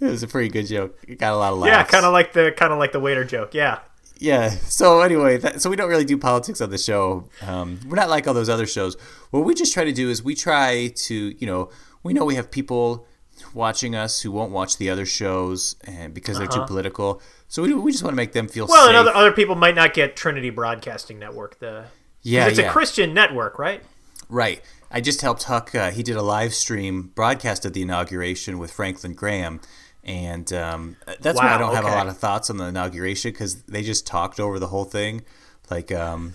It 0.00 0.06
was 0.06 0.22
a 0.22 0.28
pretty 0.28 0.48
good 0.48 0.66
joke. 0.66 0.98
It 1.06 1.18
got 1.18 1.32
a 1.32 1.36
lot 1.36 1.52
of 1.52 1.58
laughs. 1.60 1.70
yeah, 1.70 1.84
kind 1.84 2.04
of 2.04 2.12
like 2.12 2.32
the 2.32 2.52
kind 2.56 2.72
of 2.72 2.78
like 2.78 2.92
the 2.92 3.00
waiter 3.00 3.24
joke. 3.24 3.54
Yeah. 3.54 3.78
Yeah. 4.18 4.50
So 4.50 5.00
anyway, 5.00 5.38
that, 5.38 5.60
so 5.62 5.70
we 5.70 5.76
don't 5.76 5.88
really 5.88 6.04
do 6.04 6.16
politics 6.18 6.60
on 6.60 6.70
the 6.70 6.78
show. 6.78 7.28
Um, 7.42 7.80
we're 7.88 7.96
not 7.96 8.08
like 8.08 8.26
all 8.28 8.34
those 8.34 8.48
other 8.48 8.66
shows. 8.66 8.96
What 9.30 9.40
we 9.44 9.54
just 9.54 9.72
try 9.74 9.84
to 9.84 9.92
do 9.92 10.10
is 10.10 10.22
we 10.22 10.34
try 10.34 10.88
to, 10.94 11.14
you 11.14 11.46
know, 11.46 11.70
we 12.02 12.12
know 12.12 12.24
we 12.24 12.34
have 12.36 12.50
people 12.50 13.06
watching 13.54 13.94
us 13.94 14.20
who 14.22 14.30
won't 14.30 14.52
watch 14.52 14.76
the 14.78 14.88
other 14.90 15.04
shows 15.06 15.76
and 15.84 16.14
because 16.14 16.38
they're 16.38 16.46
too 16.46 16.64
political. 16.66 17.20
So 17.54 17.62
we, 17.62 17.72
we 17.72 17.92
just 17.92 18.02
want 18.02 18.14
to 18.14 18.16
make 18.16 18.32
them 18.32 18.48
feel. 18.48 18.66
Well, 18.66 18.86
safe. 18.86 18.88
and 18.88 18.96
other 18.96 19.14
other 19.14 19.30
people 19.30 19.54
might 19.54 19.76
not 19.76 19.94
get 19.94 20.16
Trinity 20.16 20.50
Broadcasting 20.50 21.20
Network. 21.20 21.60
The 21.60 21.84
yeah, 22.20 22.48
it's 22.48 22.58
yeah. 22.58 22.68
a 22.68 22.72
Christian 22.72 23.14
network, 23.14 23.60
right? 23.60 23.80
Right. 24.28 24.60
I 24.90 25.00
just 25.00 25.20
helped 25.20 25.44
Huck. 25.44 25.72
Uh, 25.72 25.92
he 25.92 26.02
did 26.02 26.16
a 26.16 26.22
live 26.22 26.52
stream 26.52 27.12
broadcast 27.14 27.64
of 27.64 27.72
the 27.72 27.82
inauguration 27.82 28.58
with 28.58 28.72
Franklin 28.72 29.14
Graham. 29.14 29.60
And 30.02 30.52
um, 30.52 30.96
that's 31.20 31.38
why 31.38 31.54
I 31.54 31.58
don't 31.58 31.76
have 31.76 31.84
a 31.84 31.90
lot 31.90 32.08
of 32.08 32.18
thoughts 32.18 32.50
on 32.50 32.56
the 32.56 32.64
inauguration 32.64 33.30
because 33.30 33.62
they 33.62 33.84
just 33.84 34.04
talked 34.04 34.40
over 34.40 34.58
the 34.58 34.66
whole 34.66 34.84
thing. 34.84 35.22
Like, 35.70 35.92
um, 35.92 36.34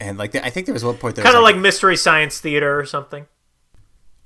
and 0.00 0.18
like, 0.18 0.34
I 0.34 0.50
think 0.50 0.66
there 0.66 0.72
was 0.72 0.84
one 0.84 0.96
point 0.96 1.14
there 1.14 1.24
Kind 1.24 1.36
of 1.36 1.44
like 1.44 1.56
Mystery 1.56 1.96
Science 1.96 2.40
Theater 2.40 2.76
or 2.76 2.86
something. 2.86 3.28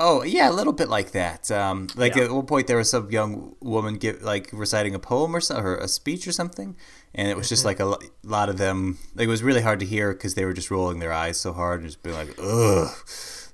Oh 0.00 0.22
yeah, 0.22 0.48
a 0.48 0.52
little 0.52 0.72
bit 0.72 0.88
like 0.88 1.10
that. 1.12 1.50
Um, 1.50 1.88
like 1.96 2.14
Yeah. 2.14 2.24
at 2.24 2.30
one 2.30 2.46
point 2.46 2.66
there 2.68 2.76
was 2.76 2.90
some 2.90 3.10
young 3.10 3.56
woman 3.60 3.94
give 3.94 4.22
like 4.22 4.48
reciting 4.52 4.94
a 4.94 4.98
poem 4.98 5.34
or 5.34 5.40
so, 5.40 5.56
or 5.58 5.76
a 5.76 5.88
speech 5.88 6.26
or 6.28 6.32
something, 6.32 6.76
and 7.14 7.28
it 7.28 7.36
was 7.36 7.48
just 7.48 7.60
Mm-hmm. 7.60 7.66
like 7.66 7.80
a 7.80 7.84
lo- 7.84 7.98
lot 8.22 8.48
of 8.48 8.58
them. 8.58 8.98
Like, 9.16 9.26
it 9.26 9.30
was 9.30 9.42
really 9.42 9.62
hard 9.62 9.80
to 9.80 9.86
hear 9.86 10.12
because 10.12 10.34
they 10.34 10.44
were 10.44 10.52
just 10.52 10.70
rolling 10.70 11.00
their 11.00 11.12
eyes 11.12 11.36
so 11.38 11.52
hard 11.52 11.80
and 11.80 11.88
just 11.88 12.02
being 12.02 12.14
like, 12.14 12.38
"Ugh, 12.38 12.88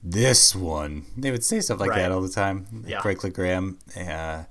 this 0.03 0.55
one." 0.55 1.07
They 1.17 1.31
would 1.31 1.45
say 1.45 1.61
stuff 1.61 1.81
like 1.81 1.91
Right. 1.91 2.01
that 2.01 2.13
all 2.13 2.21
the 2.21 2.29
time. 2.29 2.85
Yeah. 2.87 3.01
Franklin 3.01 3.33
Graham, 3.33 3.79
uh, 3.97 4.45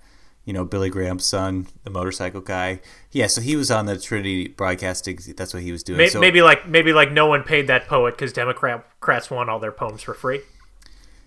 you 0.46 0.52
know 0.54 0.66
Billy 0.66 0.90
Graham's 0.90 1.26
son, 1.26 1.68
the 1.84 1.90
motorcycle 1.92 2.42
guy. 2.42 2.80
Yeah, 3.12 3.28
so 3.28 3.40
he 3.40 3.56
was 3.56 3.70
on 3.70 3.86
the 3.86 4.00
Trinity 4.00 4.48
Broadcasting. 4.48 5.20
That's 5.38 5.54
what 5.54 5.62
he 5.64 5.72
was 5.72 5.84
doing. 5.84 5.98
May- 6.00 6.10
so, 6.10 6.20
maybe 6.20 6.42
like 6.42 6.68
maybe 6.68 6.92
like 6.92 7.12
no 7.12 7.28
one 7.28 7.44
paid 7.44 7.68
that 7.68 7.88
poet 7.88 8.16
because 8.16 8.34
Democrats 8.34 9.30
want 9.30 9.50
all 9.52 9.60
their 9.60 9.72
poems 9.72 10.02
for 10.02 10.14
free, 10.16 10.42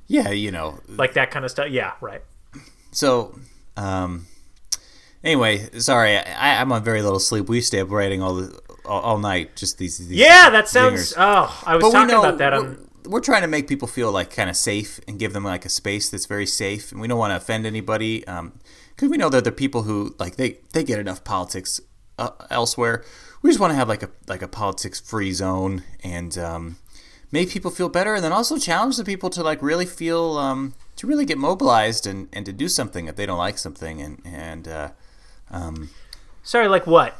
yeah, 0.07 0.31
you 0.31 0.51
know, 0.51 0.81
like 0.89 1.15
that 1.15 1.31
kind 1.31 1.45
of 1.45 1.51
stuff. 1.51 1.69
Yeah, 1.71 1.93
right. 2.01 2.23
So, 2.93 3.39
um, 3.77 4.27
anyway, 5.25 5.69
sorry, 5.79 6.17
I, 6.19 6.61
I'm 6.61 6.73
on 6.73 6.83
very 6.85 7.03
little 7.03 7.19
sleep. 7.21 7.49
We 7.49 7.61
stay 7.61 7.81
up 7.81 7.91
writing 7.91 8.23
all 8.23 8.35
the 8.35 8.61
all, 8.85 9.01
all 9.03 9.19
night, 9.19 9.57
just 9.57 9.79
these. 9.79 9.99
these 9.99 10.11
Yeah, 10.19 10.51
that 10.51 10.69
sounds. 10.69 11.13
zingers. 11.13 11.15
Oh, 11.19 11.63
I 11.67 11.77
was 11.77 11.83
But 11.83 11.91
talking 11.93 12.09
know 12.15 12.21
about 12.21 12.39
that 12.39 12.53
we're, 12.53 12.59
on. 12.59 12.89
we're 13.07 13.21
trying 13.21 13.43
to 13.43 13.49
make 13.49 13.69
people 13.69 13.89
feel 13.89 14.11
like 14.13 14.35
kind 14.35 14.49
of 14.51 14.57
safe 14.57 15.01
and 15.09 15.19
give 15.19 15.33
them 15.33 15.45
like 15.45 15.65
a 15.65 15.69
space 15.69 16.09
that's 16.09 16.27
very 16.27 16.47
safe, 16.47 16.93
and 16.93 17.01
we 17.01 17.09
don't 17.09 17.19
want 17.19 17.33
to 17.33 17.37
offend 17.37 17.67
anybody. 17.67 18.21
because 18.21 19.09
we 19.11 19.17
know 19.17 19.29
that 19.29 19.45
there 19.45 19.53
are 19.53 19.57
people 19.57 19.83
who 19.83 20.15
like 20.19 20.37
they 20.37 20.59
they 20.73 20.85
get 20.85 20.99
enough 20.99 21.25
politics 21.25 21.81
uh, 22.19 22.31
elsewhere. 22.51 23.05
We 23.43 23.51
just 23.51 23.61
want 23.61 23.73
to 23.73 23.77
have 23.77 23.89
like 23.89 24.03
a 24.03 24.11
like 24.27 24.43
a 24.43 24.49
politics 24.49 25.01
free 25.01 25.33
zone 25.33 25.83
and 26.03 26.37
um, 26.39 26.77
make 27.33 27.51
people 27.51 27.71
feel 27.71 27.89
better, 27.89 28.15
and 28.15 28.25
then 28.25 28.33
also 28.33 28.59
challenge 28.59 28.97
the 28.97 29.05
people 29.05 29.31
to 29.31 29.43
like 29.43 29.63
really 29.63 29.87
feel 29.87 30.37
um, 30.39 30.75
to 30.97 31.07
really 31.07 31.25
get 31.25 31.39
mobilized 31.39 32.07
and, 32.07 32.29
and 32.33 32.47
to 32.47 32.53
do 32.53 32.69
something 32.69 33.07
if 33.09 33.17
they 33.17 33.27
don't 33.27 33.39
like 33.39 33.59
something 33.59 34.01
and 34.01 34.21
and 34.25 34.69
uh, 34.69 34.91
um, 35.51 35.91
Sorry, 36.43 36.69
like 36.69 36.87
what? 36.87 37.17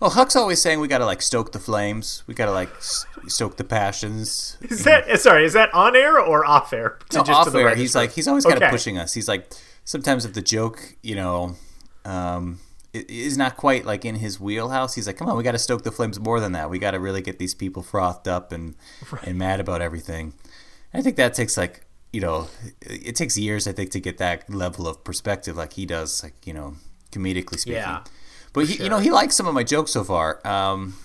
Well, 0.00 0.10
Huck's 0.10 0.34
always 0.34 0.62
saying 0.62 0.80
we 0.80 0.88
gotta 0.88 1.04
like 1.04 1.20
stoke 1.20 1.52
the 1.52 1.58
flames. 1.58 2.22
We 2.26 2.32
gotta 2.32 2.52
like 2.52 2.70
stoke 2.80 3.58
the 3.58 3.64
passions. 3.64 4.56
Is 4.62 4.84
that 4.84 5.06
uh, 5.10 5.16
sorry? 5.18 5.44
Is 5.44 5.52
that 5.52 5.72
on 5.74 5.94
air 5.94 6.18
or 6.18 6.46
off 6.46 6.72
air? 6.72 6.98
To- 7.10 7.18
No, 7.18 7.24
just 7.24 7.26
to 7.26 7.32
off 7.34 7.52
the 7.52 7.58
air, 7.58 7.74
he's 7.74 7.94
like 7.94 8.12
he's 8.12 8.26
always 8.26 8.44
kind 8.46 8.62
of 8.62 8.70
pushing 8.70 8.96
us. 8.96 9.12
He's 9.12 9.28
like 9.28 9.52
sometimes 9.84 10.24
if 10.24 10.32
the 10.32 10.40
joke, 10.40 10.96
you 11.02 11.14
know, 11.16 11.56
um, 12.06 12.60
is 12.92 13.36
not 13.38 13.56
quite 13.56 13.84
like 13.84 14.04
in 14.04 14.16
his 14.16 14.40
wheelhouse, 14.40 14.94
he's 14.94 15.06
like, 15.06 15.16
"Come 15.16 15.28
on, 15.28 15.36
we 15.36 15.42
got 15.44 15.52
to 15.52 15.58
stoke 15.58 15.82
the 15.84 15.92
flames 15.92 16.18
more 16.18 16.40
than 16.40 16.52
that. 16.52 16.70
We 16.70 16.78
got 16.78 16.90
to 16.92 17.00
really 17.00 17.22
get 17.22 17.38
these 17.38 17.54
people 17.54 17.82
frothed 17.82 18.26
up 18.28 18.52
and 18.52 18.74
and 19.24 19.38
mad 19.38 19.60
about 19.60 19.80
everything." 19.82 20.34
I 20.92 21.02
think 21.02 21.16
that 21.16 21.34
takes 21.34 21.56
like 21.56 21.86
you 22.12 22.20
know, 22.20 22.48
it 22.82 23.14
takes 23.14 23.38
years 23.38 23.68
I 23.68 23.72
think 23.72 23.90
to 23.92 24.00
get 24.00 24.18
that 24.18 24.50
level 24.50 24.88
of 24.88 25.04
perspective 25.04 25.56
like 25.56 25.74
he 25.74 25.86
does, 25.86 26.22
like 26.24 26.44
you 26.46 26.52
know, 26.52 26.74
comedically 27.12 27.58
speaking. 27.58 27.74
Yeah, 27.82 28.02
But 28.52 28.66
he, 28.66 28.82
you 28.82 28.88
know, 28.90 28.98
he 28.98 29.10
likes 29.12 29.36
some 29.36 29.46
of 29.46 29.54
my 29.54 29.62
jokes 29.62 29.92
so 29.92 30.02
far. 30.02 30.44
Um, 30.46 30.96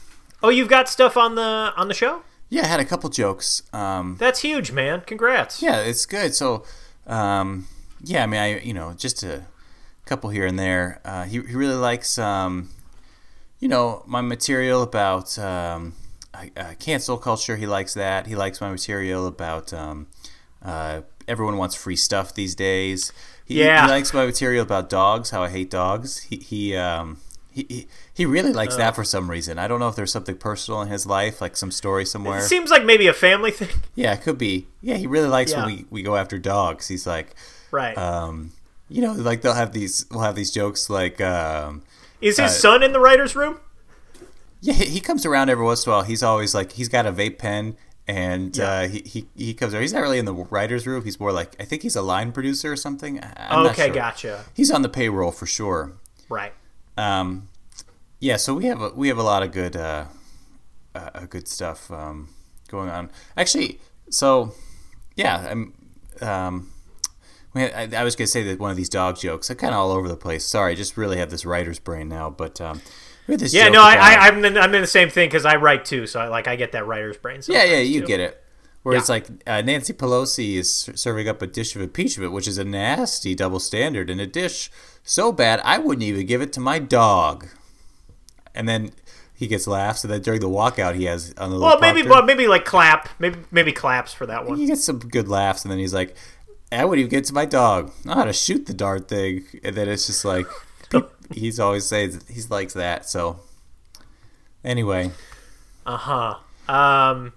Oh, 0.41 0.49
you've 0.49 0.67
got 0.69 0.89
stuff 0.89 1.15
on 1.17 1.35
the 1.35 1.71
on 1.77 1.87
the 1.87 1.93
show. 1.93 2.23
yeah, 2.49 2.63
I 2.63 2.67
had 2.67 2.79
a 2.79 2.85
couple 2.85 3.09
jokes. 3.11 3.61
Um, 3.73 4.15
That's 4.19 4.41
huge, 4.41 4.71
man. 4.71 5.01
Congrats. 5.01 5.61
Yeah, 5.61 5.81
it's 5.81 6.05
good. 6.07 6.33
So, 6.33 6.63
um, 7.07 7.67
yeah, 8.03 8.23
I 8.23 8.25
mean, 8.27 8.39
I 8.41 8.59
you 8.59 8.73
know, 8.73 8.93
just 8.93 9.21
a 9.23 9.43
couple 10.05 10.29
here 10.29 10.45
and 10.45 10.57
there. 10.59 11.01
Uh, 11.05 11.23
he 11.23 11.41
he 11.41 11.55
really 11.55 11.75
likes, 11.75 12.17
um, 12.17 12.69
you 13.59 13.67
know, 13.67 14.03
my 14.05 14.21
material 14.21 14.81
about 14.81 15.37
um, 15.39 15.93
uh, 16.33 16.45
uh, 16.57 16.73
cancel 16.79 17.17
culture. 17.17 17.55
He 17.57 17.65
likes 17.67 17.93
that. 17.95 18.27
He 18.27 18.35
likes 18.35 18.61
my 18.61 18.69
material 18.71 19.27
about 19.27 19.73
um, 19.73 20.07
uh, 20.63 21.01
everyone 21.27 21.57
wants 21.57 21.75
free 21.75 21.95
stuff 21.95 22.33
these 22.33 22.55
days. 22.55 23.11
He, 23.45 23.63
Yeah. 23.63 23.85
he 23.85 23.91
likes 23.91 24.13
my 24.13 24.25
material 24.25 24.63
about 24.63 24.89
dogs. 24.89 25.29
How 25.31 25.43
I 25.43 25.49
hate 25.49 25.69
dogs. 25.69 26.19
He 26.19 26.37
he. 26.37 26.75
Um, 26.75 27.17
he, 27.51 27.65
he, 27.69 27.87
he 28.13 28.25
really 28.25 28.51
likes 28.51 28.75
that 28.75 28.95
for 28.95 29.05
some 29.05 29.31
reason. 29.31 29.57
I 29.57 29.69
don't 29.69 29.79
know 29.79 29.87
if 29.87 29.95
there's 29.95 30.11
something 30.11 30.35
personal 30.35 30.81
in 30.81 30.89
his 30.89 31.05
life, 31.05 31.39
like 31.39 31.55
some 31.55 31.71
story 31.71 32.05
somewhere. 32.05 32.39
It 32.39 32.49
seems 32.49 32.69
like 32.69 32.83
maybe 32.83 33.07
a 33.07 33.13
family 33.13 33.49
thing. 33.51 33.69
Yeah, 33.95 34.11
it 34.11 34.23
could 34.23 34.37
be. 34.37 34.67
Yeah, 34.81 34.95
he 34.97 35.07
really 35.07 35.29
likes 35.29 35.51
Yeah. 35.53 35.65
when 35.65 35.75
we, 35.77 35.85
we 35.89 36.01
go 36.03 36.17
after 36.17 36.37
dogs. 36.37 36.89
He's 36.89 37.07
like, 37.07 37.33
Right. 37.71 37.97
um, 37.97 38.51
you 38.89 39.01
know, 39.01 39.13
like 39.13 39.41
they'll 39.41 39.53
have 39.53 39.73
these, 39.73 40.05
we'll 40.11 40.21
have 40.21 40.35
these 40.35 40.51
jokes 40.51 40.89
like, 40.89 41.19
um, 41.21 41.83
Is 42.21 42.37
his 42.37 42.51
uh, 42.51 42.53
son 42.53 42.83
in 42.83 42.93
the 42.93 42.99
writers' 42.99 43.35
room? 43.35 43.59
yeah, 44.61 44.73
he, 44.73 44.99
comes 44.99 45.25
around 45.25 45.49
every 45.49 45.63
once 45.63 45.85
in 45.85 45.91
a 45.91 45.95
while. 45.95 46.03
He's 46.03 46.23
always 46.23 46.55
like, 46.55 46.71
he's 46.73 46.89
got 46.89 47.05
a 47.05 47.11
vape 47.11 47.37
pen 47.37 47.77
and 48.07 48.55
Yeah. 48.57 48.69
uh, 48.69 48.87
he, 48.87 49.01
he, 49.05 49.27
he 49.35 49.53
comes 49.53 49.73
around. 49.73 49.81
He's 49.83 49.93
not 49.93 50.01
really 50.01 50.17
in 50.19 50.25
the 50.25 50.33
writer's 50.33 50.87
room. 50.87 51.03
He's 51.03 51.19
more 51.19 51.31
like, 51.31 51.55
I 51.59 51.65
think 51.65 51.81
he's 51.83 51.95
a 51.95 52.01
line 52.01 52.31
producer 52.31 52.71
or 52.71 52.75
something. 52.75 53.19
I'm 53.37 53.67
okay, 53.67 53.87
sure. 53.87 53.93
gotcha. 53.95 54.45
He's 54.53 54.71
on 54.71 54.81
the 54.81 54.89
payroll 54.89 55.31
for 55.31 55.45
sure. 55.45 55.93
Right. 56.29 56.53
Um, 56.97 57.49
yeah, 58.19 58.37
so 58.37 58.53
we 58.55 58.65
have 58.65 58.81
a, 58.81 58.89
we 58.89 59.07
have 59.09 59.17
a 59.17 59.23
lot 59.23 59.43
of 59.43 59.51
good 59.51 59.75
uh, 59.75 60.05
uh, 60.95 61.09
uh, 61.13 61.25
good 61.25 61.47
stuff 61.47 61.91
um, 61.91 62.29
going 62.69 62.89
on. 62.89 63.09
Actually, 63.37 63.79
so 64.09 64.53
yeah, 65.15 65.47
I'm. 65.51 65.73
Um, 66.21 66.71
we 67.55 67.61
had- 67.61 67.93
I, 67.95 68.01
I 68.01 68.03
was 68.03 68.15
gonna 68.15 68.27
say 68.27 68.43
that 68.43 68.59
one 68.59 68.69
of 68.69 68.77
these 68.77 68.89
dog 68.89 69.17
jokes. 69.17 69.49
I'm 69.49 69.55
kind 69.57 69.73
of 69.73 69.79
all 69.79 69.91
over 69.91 70.07
the 70.07 70.15
place. 70.17 70.45
Sorry, 70.45 70.73
I 70.73 70.75
just 70.75 70.95
really 70.97 71.17
have 71.17 71.31
this 71.31 71.45
writer's 71.45 71.79
brain 71.79 72.07
now. 72.09 72.29
But 72.29 72.61
um, 72.61 72.81
this 73.27 73.53
Yeah, 73.53 73.69
no, 73.69 73.81
I, 73.81 73.95
I, 73.95 74.15
I'm, 74.27 74.45
in, 74.45 74.55
I'm 74.57 74.75
in 74.75 74.81
the 74.81 74.87
same 74.87 75.09
thing 75.09 75.27
because 75.29 75.45
I 75.45 75.55
write 75.55 75.85
too, 75.85 76.05
so 76.05 76.19
I 76.19 76.27
like 76.27 76.47
I 76.47 76.55
get 76.55 76.73
that 76.73 76.85
writer's 76.85 77.17
brain. 77.17 77.41
yeah, 77.47 77.63
yeah, 77.63 77.79
you 77.79 78.01
too. 78.01 78.07
get 78.07 78.19
it. 78.19 78.41
Where 78.83 78.95
it's 78.95 79.09
Yeah. 79.09 79.13
like 79.15 79.27
uh, 79.47 79.61
Nancy 79.61 79.93
Pelosi 79.93 80.57
is 80.57 80.91
serving 80.93 81.27
up 81.27 81.41
a 81.41 81.47
dish 81.47 81.75
of 81.75 81.81
impeachment, 81.81 82.31
which 82.33 82.47
is 82.47 82.59
a 82.59 82.63
nasty 82.63 83.33
double 83.33 83.59
standard, 83.59 84.11
and 84.11 84.21
a 84.21 84.27
dish 84.27 84.69
so 85.03 85.31
bad 85.31 85.59
I 85.63 85.79
wouldn't 85.79 86.03
even 86.03 86.27
give 86.27 86.39
it 86.41 86.53
to 86.53 86.59
my 86.59 86.77
dog. 86.77 87.47
And 88.53 88.69
then 88.69 88.91
he 89.33 89.47
gets 89.47 89.65
laughs, 89.67 90.03
and 90.03 90.13
then 90.13 90.21
during 90.21 90.39
the 90.39 90.49
walkout, 90.49 90.95
he 90.95 91.05
has 91.05 91.33
on 91.37 91.49
the 91.49 91.59
Well, 91.59 91.79
maybe, 91.79 92.03
prompter- 92.03 92.09
well, 92.09 92.23
maybe 92.23 92.47
like 92.47 92.63
clap, 92.63 93.09
maybe, 93.19 93.39
maybe 93.51 93.71
claps 93.73 94.13
for 94.13 94.25
that 94.27 94.45
one. 94.45 94.57
he 94.57 94.67
gets 94.67 94.83
some 94.83 94.99
good 94.99 95.27
laughs, 95.27 95.63
and 95.63 95.71
then 95.71 95.79
he's 95.79 95.93
like, 95.93 96.15
"I 96.81 96.85
wouldn't 96.85 96.99
even 97.05 97.09
get 97.09 97.25
to 97.25 97.33
my 97.33 97.45
dog. 97.45 97.91
I 98.05 98.09
know 98.09 98.15
how 98.15 98.25
to 98.25 98.33
shoot 98.33 98.65
the 98.65 98.73
darn 98.73 99.03
thing." 99.03 99.45
And 99.63 99.75
then 99.75 99.87
it's 99.89 100.07
just 100.07 100.25
like 100.25 100.47
he's 101.33 101.59
always 101.59 101.85
saying 101.85 102.21
he 102.29 102.41
likes 102.49 102.73
that. 102.73 103.09
So 103.09 103.39
anyway, 104.63 105.11
Uh 105.85 105.97
huh. 105.97 106.35
Um, 106.67 107.33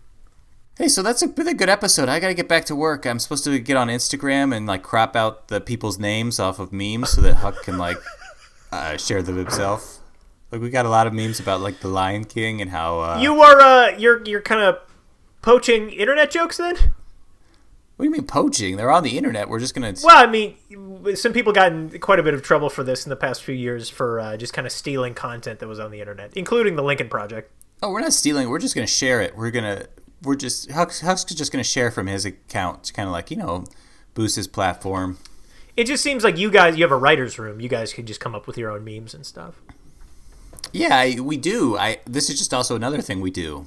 hey, 0.78 0.88
so 0.88 1.02
that's 1.02 1.22
a, 1.22 1.28
been 1.28 1.48
a 1.48 1.54
good 1.54 1.68
episode. 1.68 2.08
I 2.08 2.18
got 2.18 2.28
to 2.28 2.34
get 2.34 2.48
back 2.48 2.64
to 2.66 2.76
work. 2.76 3.04
I'm 3.06 3.18
supposed 3.18 3.44
to 3.44 3.58
get 3.58 3.76
on 3.76 3.88
Instagram 3.88 4.56
and 4.56 4.66
like 4.66 4.82
crop 4.82 5.14
out 5.14 5.48
the 5.48 5.60
people's 5.60 5.98
names 5.98 6.40
off 6.40 6.58
of 6.58 6.72
memes 6.72 7.10
so 7.10 7.20
that 7.20 7.36
Huck 7.36 7.62
can 7.62 7.76
like 7.78 7.98
uh, 8.72 8.96
share 8.96 9.22
them 9.22 9.36
himself. 9.36 10.00
Like 10.50 10.62
we 10.62 10.70
got 10.70 10.86
a 10.86 10.88
lot 10.88 11.06
of 11.06 11.12
memes 11.12 11.40
about 11.40 11.60
like 11.60 11.80
the 11.80 11.88
Lion 11.88 12.24
King 12.24 12.62
and 12.62 12.70
how 12.70 13.00
uh, 13.00 13.18
you 13.20 13.40
are 13.42 13.60
uh, 13.60 13.96
you're 13.98 14.24
you're 14.24 14.40
kind 14.40 14.62
of 14.62 14.78
poaching 15.42 15.90
internet 15.90 16.30
jokes 16.30 16.56
then. 16.56 16.94
What 17.98 18.04
do 18.04 18.10
you 18.10 18.12
mean 18.12 18.26
poaching? 18.28 18.76
They're 18.76 18.92
on 18.92 19.02
the 19.02 19.18
internet. 19.18 19.48
We're 19.48 19.58
just 19.58 19.74
gonna. 19.74 19.92
Well, 20.04 20.16
I 20.16 20.30
mean, 20.30 21.16
some 21.16 21.32
people 21.32 21.52
got 21.52 21.72
in 21.72 21.98
quite 21.98 22.20
a 22.20 22.22
bit 22.22 22.32
of 22.32 22.44
trouble 22.44 22.70
for 22.70 22.84
this 22.84 23.04
in 23.04 23.10
the 23.10 23.16
past 23.16 23.42
few 23.42 23.56
years 23.56 23.90
for 23.90 24.20
uh, 24.20 24.36
just 24.36 24.52
kind 24.52 24.68
of 24.68 24.72
stealing 24.72 25.14
content 25.14 25.58
that 25.58 25.66
was 25.66 25.80
on 25.80 25.90
the 25.90 25.98
internet, 25.98 26.32
including 26.36 26.76
the 26.76 26.84
Lincoln 26.84 27.08
Project. 27.08 27.50
Oh, 27.82 27.90
we're 27.90 28.00
not 28.00 28.12
stealing. 28.12 28.50
We're 28.50 28.60
just 28.60 28.76
gonna 28.76 28.86
share 28.86 29.20
it. 29.20 29.36
We're 29.36 29.50
gonna. 29.50 29.86
We're 30.22 30.36
just 30.36 30.70
Huck's, 30.70 31.00
Huck's 31.00 31.24
just 31.24 31.50
gonna 31.50 31.64
share 31.64 31.90
from 31.90 32.06
his 32.06 32.24
account 32.24 32.84
to 32.84 32.92
kind 32.92 33.08
of 33.08 33.12
like 33.12 33.32
you 33.32 33.36
know 33.36 33.64
boost 34.14 34.36
his 34.36 34.46
platform. 34.46 35.18
It 35.76 35.88
just 35.88 36.00
seems 36.04 36.22
like 36.22 36.38
you 36.38 36.52
guys, 36.52 36.76
you 36.76 36.84
have 36.84 36.92
a 36.92 36.96
writer's 36.96 37.36
room. 37.36 37.60
You 37.60 37.68
guys 37.68 37.92
could 37.92 38.06
just 38.06 38.20
come 38.20 38.32
up 38.32 38.46
with 38.46 38.56
your 38.56 38.70
own 38.70 38.84
memes 38.84 39.12
and 39.12 39.26
stuff. 39.26 39.60
Yeah, 40.72 40.96
I, 40.96 41.18
we 41.18 41.36
do. 41.36 41.76
I. 41.76 41.98
This 42.06 42.30
is 42.30 42.38
just 42.38 42.54
also 42.54 42.76
another 42.76 43.02
thing 43.02 43.20
we 43.20 43.32
do. 43.32 43.66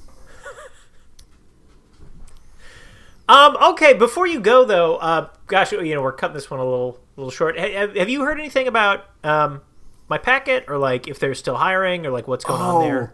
Um, 3.31 3.55
okay, 3.71 3.93
before 3.93 4.27
you 4.27 4.41
go 4.41 4.65
though, 4.65 4.97
uh, 4.97 5.29
gosh, 5.47 5.71
you 5.71 5.95
know 5.95 6.01
we're 6.01 6.11
cutting 6.11 6.33
this 6.33 6.51
one 6.51 6.59
a 6.59 6.65
little, 6.65 6.99
little 7.15 7.31
short. 7.31 7.57
Have, 7.57 7.95
have 7.95 8.09
you 8.09 8.23
heard 8.23 8.37
anything 8.37 8.67
about 8.67 9.05
um, 9.23 9.61
my 10.09 10.17
packet, 10.17 10.65
or 10.67 10.77
like 10.77 11.07
if 11.07 11.17
they're 11.17 11.33
still 11.33 11.55
hiring, 11.55 12.05
or 12.05 12.11
like 12.11 12.27
what's 12.27 12.43
going 12.43 12.61
on 12.61 12.83
there? 12.83 13.13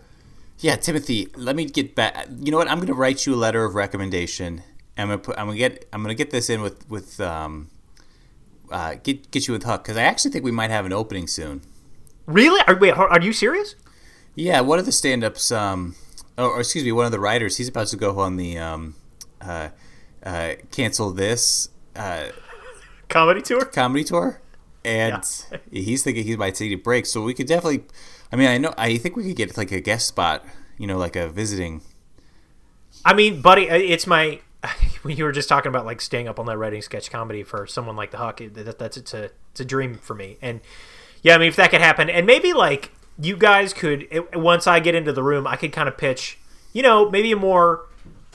Yeah, 0.57 0.75
Timothy. 0.75 1.27
Let 1.35 1.55
me 1.55 1.65
get 1.65 1.93
back. 1.93 2.29
You 2.39 2.49
know 2.49 2.57
what? 2.57 2.67
I'm 2.67 2.79
gonna 2.79 2.95
write 2.95 3.27
you 3.27 3.35
a 3.35 3.37
letter 3.37 3.63
of 3.63 3.75
recommendation. 3.75 4.63
I'm 4.97 5.09
gonna 5.09 5.19
put. 5.19 5.37
I'm 5.37 5.45
gonna 5.45 5.59
get. 5.59 5.87
I'm 5.93 6.01
gonna 6.01 6.15
get 6.15 6.31
this 6.31 6.49
in 6.49 6.63
with 6.63 6.89
with 6.89 7.21
um. 7.21 7.69
Uh, 8.71 8.95
get 8.95 9.29
get 9.29 9.47
you 9.47 9.53
with 9.53 9.65
Huck 9.65 9.83
because 9.83 9.97
I 9.97 10.01
actually 10.01 10.31
think 10.31 10.43
we 10.43 10.51
might 10.51 10.71
have 10.71 10.87
an 10.87 10.93
opening 10.93 11.27
soon. 11.27 11.61
Really? 12.25 12.59
Are, 12.65 12.75
wait, 12.75 12.97
are 12.97 13.21
you 13.21 13.33
serious? 13.33 13.75
Yeah, 14.33 14.61
one 14.61 14.79
of 14.79 14.85
the 14.85 14.91
stand-ups, 14.91 15.51
um, 15.51 15.95
or, 16.39 16.45
or 16.45 16.59
excuse 16.61 16.83
me, 16.83 16.91
one 16.91 17.05
of 17.05 17.11
the 17.11 17.19
writers, 17.19 17.57
he's 17.57 17.69
about 17.69 17.87
to 17.87 17.97
go 17.97 18.19
on 18.19 18.35
the 18.35 18.57
um, 18.57 18.95
uh, 19.39 19.69
uh, 20.23 20.53
cancel 20.71 21.11
this 21.11 21.69
uh, 21.95 22.29
Comedy 23.09 23.41
tour? 23.41 23.63
comedy 23.65 24.03
tour, 24.03 24.41
and 24.83 25.23
he's 25.71 26.03
thinking 26.03 26.25
he 26.25 26.35
might 26.35 26.55
take 26.55 26.71
a 26.71 26.75
break. 26.75 27.05
So 27.05 27.23
we 27.23 27.33
could 27.33 27.47
definitely. 27.47 27.85
I 28.31 28.35
mean, 28.35 28.47
I 28.47 28.57
know. 28.57 28.73
I 28.77 28.97
think 28.97 29.15
we 29.15 29.23
could 29.23 29.37
get 29.37 29.55
like 29.57 29.71
a 29.71 29.79
guest 29.79 30.07
spot. 30.07 30.45
You 30.77 30.87
know, 30.87 30.97
like 30.97 31.15
a 31.15 31.29
visiting. 31.29 31.81
I 33.05 33.13
mean, 33.13 33.41
buddy, 33.41 33.69
uh, 33.69 33.75
it's 33.75 34.07
my. 34.07 34.41
When 35.03 35.15
you 35.15 35.23
were 35.23 35.31
just 35.31 35.47
talking 35.47 35.69
about 35.69 35.85
like 35.85 36.01
staying 36.01 36.27
up 36.27 36.37
all 36.37 36.43
night 36.43 36.55
writing 36.55 36.81
sketch 36.81 37.09
comedy 37.09 37.41
for 37.43 37.65
someone 37.65 37.95
like 37.95 38.11
the 38.11 38.17
Huck, 38.17 38.39
that, 38.39 38.77
that's 38.77 38.97
it's 38.97 39.13
a 39.13 39.29
it's 39.51 39.61
a 39.61 39.65
dream 39.65 39.95
for 39.95 40.13
me. 40.13 40.37
And 40.41 40.59
yeah, 41.21 41.35
I 41.35 41.37
mean, 41.37 41.47
if 41.47 41.55
that 41.55 41.71
could 41.71 41.79
happen, 41.79 42.09
and 42.09 42.25
maybe 42.25 42.51
like 42.51 42.91
you 43.17 43.37
guys 43.37 43.73
could 43.73 44.07
once 44.33 44.67
I 44.67 44.81
get 44.81 44.95
into 44.95 45.13
the 45.13 45.23
room, 45.23 45.47
I 45.47 45.55
could 45.55 45.71
kind 45.71 45.87
of 45.87 45.97
pitch, 45.97 46.39
you 46.73 46.81
know, 46.81 47.09
maybe 47.09 47.31
a 47.31 47.37
more 47.37 47.85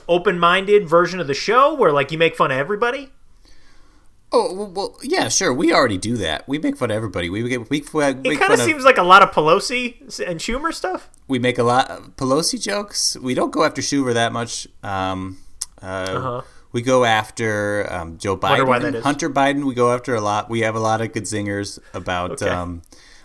open-minded 0.08 0.88
version 0.88 1.20
of 1.20 1.26
the 1.26 1.34
show 1.34 1.74
where 1.74 1.92
like 1.92 2.10
you 2.12 2.18
make 2.18 2.36
fun 2.36 2.50
of 2.50 2.58
everybody. 2.58 3.10
Oh 4.34 4.54
well, 4.54 4.70
well, 4.70 4.98
yeah, 5.02 5.28
sure. 5.28 5.52
We 5.52 5.74
already 5.74 5.98
do 5.98 6.16
that. 6.16 6.48
We 6.48 6.58
make 6.58 6.78
fun 6.78 6.90
of 6.90 6.96
everybody. 6.96 7.28
We 7.28 7.42
make, 7.42 7.68
we, 7.68 7.84
we 7.92 8.02
It 8.04 8.40
kind 8.40 8.52
of 8.54 8.60
seems 8.60 8.82
like 8.82 8.96
a 8.96 9.02
lot 9.02 9.22
of 9.22 9.30
Pelosi 9.30 10.00
and 10.26 10.40
Schumer 10.40 10.72
stuff. 10.72 11.10
we 11.28 11.38
make 11.38 11.58
a 11.58 11.62
lot 11.62 11.90
of 11.90 12.16
Pelosi 12.16 12.60
jokes. 12.60 13.14
We 13.20 13.34
don't 13.34 13.50
go 13.50 13.62
after 13.62 13.82
Schumer 13.82 14.14
that 14.14 14.32
much. 14.32 14.66
Um, 14.82 15.36
uh, 15.82 15.84
Uh-huh. 15.86 16.42
We 16.72 16.80
go 16.80 17.04
after 17.04 17.86
um, 17.92 18.16
Joe 18.16 18.34
Biden, 18.34 18.66
why 18.66 18.78
that 18.78 18.94
is. 18.94 19.04
Hunter 19.04 19.28
Biden. 19.28 19.64
We 19.64 19.74
go 19.74 19.92
after 19.92 20.14
a 20.14 20.22
lot. 20.22 20.48
We 20.48 20.60
have 20.60 20.74
a 20.74 20.80
lot 20.80 21.02
of 21.02 21.12
good 21.12 21.24
zingers 21.24 21.78
about. 21.92 22.30
Okay. 22.40 22.48
Um, 22.48 22.80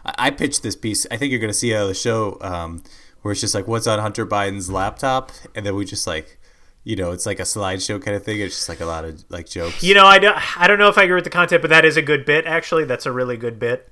I, 0.06 0.16
I 0.18 0.30
pitched 0.32 0.64
this 0.64 0.76
piece. 0.76 1.08
I 1.10 1.16
think 1.16 1.32
you're 1.32 1.40
going 1.40 1.54
to 1.54 1.58
see 1.58 1.72
it 1.72 1.78
on 1.78 1.88
the 1.88 1.94
show 1.94 2.38
um, 2.42 2.84
where 3.22 3.32
it's 3.32 3.40
just 3.40 3.56
like 3.56 3.66
what's 3.66 3.88
on 3.88 4.00
Hunter 4.00 4.26
Biden's 4.26 4.70
laptop, 4.70 5.32
and 5.56 5.66
then 5.66 5.76
we 5.78 5.86
just 5.86 6.06
like, 6.06 6.38
you 6.88 6.96
know, 6.96 7.12
it's 7.12 7.26
like 7.26 7.40
a 7.40 7.44
slideshow 7.44 8.02
kind 8.02 8.16
of 8.16 8.24
thing. 8.24 8.40
It's 8.40 8.56
just 8.56 8.70
like 8.70 8.80
a 8.80 8.86
lot 8.86 9.04
of 9.04 9.24
like 9.28 9.46
jokes. 9.50 9.84
You 9.84 9.94
know, 9.94 10.06
I 10.06 10.20
don't, 10.20 10.38
I 10.60 10.68
don't 10.68 10.80
know 10.80 10.88
if 10.88 10.98
I 10.98 11.04
agree 11.04 11.16
with 11.16 11.26
the 11.26 11.30
content, 11.30 11.62
but 11.62 11.70
that 11.70 11.84
is 11.84 11.98
a 11.98 12.02
good 12.02 12.24
bit. 12.26 12.46
Actually, 12.46 12.86
that's 12.86 13.06
a 13.06 13.12
really 13.12 13.36
good 13.36 13.60
bit. 13.60 13.92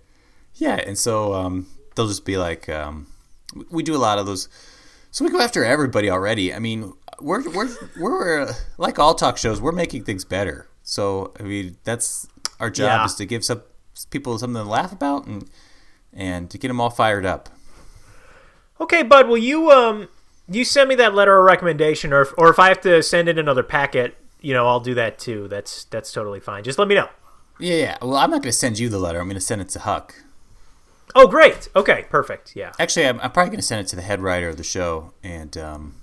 Yeah, 0.53 0.75
and 0.75 0.97
so 0.97 1.33
um, 1.33 1.67
they'll 1.95 2.07
just 2.07 2.23
be 2.23 2.37
like, 2.37 2.69
um, 2.69 3.07
we 3.69 3.83
do 3.83 3.93
a 3.95 3.99
lot 3.99 4.17
of 4.17 4.25
those. 4.25 4.47
So 5.11 5.25
we 5.25 5.31
go 5.31 5.41
after 5.41 5.65
everybody 5.65 6.09
already. 6.09 6.53
I 6.53 6.59
mean, 6.59 6.93
we're 7.19 7.43
we're 7.49 7.69
we're 7.99 8.41
uh, 8.43 8.53
like 8.77 8.97
all 8.97 9.13
talk 9.13 9.37
shows. 9.37 9.59
We're 9.59 9.73
making 9.73 10.05
things 10.05 10.23
better. 10.23 10.69
So 10.83 11.33
I 11.37 11.43
mean, 11.43 11.75
that's 11.83 12.27
our 12.61 12.69
job 12.69 12.85
Yeah. 13.01 13.05
is 13.05 13.15
to 13.15 13.25
give 13.25 13.43
some 13.43 13.61
people 14.09 14.37
something 14.39 14.63
to 14.63 14.69
laugh 14.69 14.93
about 14.93 15.25
and 15.27 15.49
and 16.13 16.49
to 16.49 16.57
get 16.57 16.69
them 16.69 16.79
all 16.79 16.89
fired 16.91 17.25
up. 17.25 17.49
Okay, 18.79 19.03
bud. 19.03 19.27
Will 19.27 19.37
you 19.37 19.69
um 19.71 20.07
you 20.47 20.63
send 20.63 20.89
me 20.89 20.95
that 20.95 21.15
letter 21.15 21.37
of 21.37 21.45
recommendation, 21.45 22.13
or 22.13 22.21
if, 22.21 22.33
or 22.37 22.49
if 22.49 22.59
I 22.59 22.67
have 22.67 22.81
to 22.81 23.01
send 23.01 23.29
in 23.29 23.39
another 23.39 23.63
packet, 23.63 24.17
you 24.41 24.53
know, 24.53 24.67
I'll 24.67 24.79
do 24.79 24.93
that 24.93 25.17
too. 25.17 25.47
That's 25.47 25.85
that's 25.85 26.11
totally 26.11 26.39
fine. 26.39 26.63
Just 26.63 26.77
let 26.77 26.87
me 26.87 26.95
know. 26.95 27.09
Yeah, 27.59 27.75
yeah. 27.75 27.97
Well, 28.01 28.17
I'm 28.17 28.29
not 28.29 28.41
going 28.41 28.51
to 28.51 28.51
send 28.51 28.79
you 28.79 28.89
the 28.89 28.99
letter. 28.99 29.19
I'm 29.19 29.27
going 29.27 29.35
to 29.35 29.41
send 29.41 29.61
it 29.61 29.69
to 29.69 29.79
Huck. 29.79 30.23
Oh, 31.15 31.27
great. 31.27 31.69
Okay, 31.75 32.05
perfect. 32.09 32.55
Yeah. 32.55 32.73
Actually, 32.77 33.07
I'm, 33.07 33.19
I'm 33.21 33.31
probably 33.31 33.51
going 33.51 33.59
to 33.59 33.65
send 33.65 33.79
it 33.79 33.89
to 33.89 33.95
the 33.95 34.01
head 34.01 34.21
writer 34.21 34.49
of 34.49 34.57
the 34.57 34.63
show, 34.63 35.13
and 35.23 35.57
um, 35.57 35.95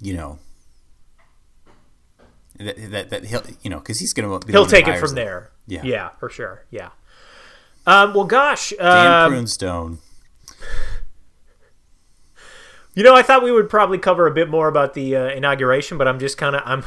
you 0.00 0.14
know, 0.14 0.38
that, 2.58 2.90
that, 2.90 3.10
that 3.10 3.24
he'll 3.24 3.42
you 3.62 3.70
know 3.70 3.78
because 3.78 3.98
he's 3.98 4.12
going 4.12 4.40
to 4.40 4.52
he'll 4.52 4.66
take 4.66 4.86
it 4.86 4.98
from 5.00 5.10
them. 5.10 5.16
there. 5.16 5.50
Yeah. 5.66 5.82
Yeah, 5.82 6.08
for 6.20 6.30
sure. 6.30 6.64
Yeah. 6.70 6.90
Um, 7.86 8.14
well, 8.14 8.24
gosh, 8.24 8.72
Dan 8.78 9.06
um, 9.06 9.32
Prunestone. 9.32 9.98
You 12.98 13.04
know, 13.04 13.14
I 13.14 13.22
thought 13.22 13.44
we 13.44 13.52
would 13.52 13.70
probably 13.70 13.96
cover 13.96 14.26
a 14.26 14.32
bit 14.32 14.50
more 14.50 14.66
about 14.66 14.94
the 14.94 15.14
uh, 15.14 15.28
inauguration, 15.28 15.98
but 15.98 16.08
I'm 16.08 16.18
just 16.18 16.36
kind 16.36 16.56
of 16.56 16.62
I'm 16.64 16.82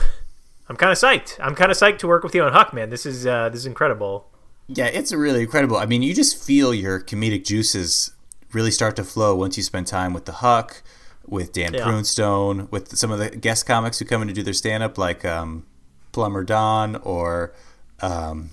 I'm 0.67 0.75
kind 0.75 0.91
of 0.91 0.97
psyched. 0.97 1.39
I'm 1.39 1.55
kind 1.55 1.71
of 1.71 1.77
psyched 1.77 1.99
to 1.99 2.07
work 2.07 2.21
with 2.21 2.35
you 2.35 2.43
on 2.43 2.51
Huck, 2.51 2.73
man. 2.73 2.89
This 2.89 3.05
is 3.05 3.25
uh, 3.25 3.47
this 3.47 3.61
is 3.61 3.65
incredible. 3.65 4.29
Yeah, 4.67 4.87
it's 4.87 5.13
really 5.13 5.43
incredible. 5.43 5.77
I 5.77 5.85
mean, 5.85 6.01
you 6.01 6.13
just 6.13 6.37
feel 6.37 6.73
your 6.73 6.99
comedic 6.99 7.45
juices 7.45 8.11
really 8.51 8.71
start 8.71 8.97
to 8.97 9.05
flow 9.05 9.37
once 9.37 9.55
you 9.55 9.63
spend 9.63 9.87
time 9.87 10.13
with 10.13 10.25
the 10.25 10.33
Huck, 10.33 10.83
with 11.25 11.53
Dan 11.53 11.73
Yeah. 11.73 11.85
Prunestone, 11.85 12.69
with 12.71 12.97
some 12.97 13.09
of 13.09 13.19
the 13.19 13.29
guest 13.29 13.65
comics 13.65 13.99
who 13.99 14.03
come 14.03 14.21
in 14.21 14.27
to 14.27 14.33
do 14.33 14.43
their 14.43 14.51
stand 14.51 14.83
up, 14.83 14.97
like 14.97 15.23
um, 15.23 15.65
Plumber 16.11 16.43
Don 16.43 16.97
or, 16.97 17.53
um, 18.01 18.49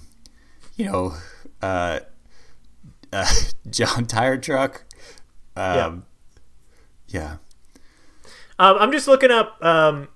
you 0.76 0.84
know, 0.84 1.14
uh, 1.60 1.98
uh, 3.12 3.32
John 3.68 4.06
Tire 4.06 4.38
Truck. 4.38 4.84
Um, 5.56 6.04
yeah. 7.08 7.38
Um, 8.58 8.76
I'm 8.78 8.92
just 8.92 9.06
looking 9.08 9.30
up 9.30 9.62
um, 9.64 10.08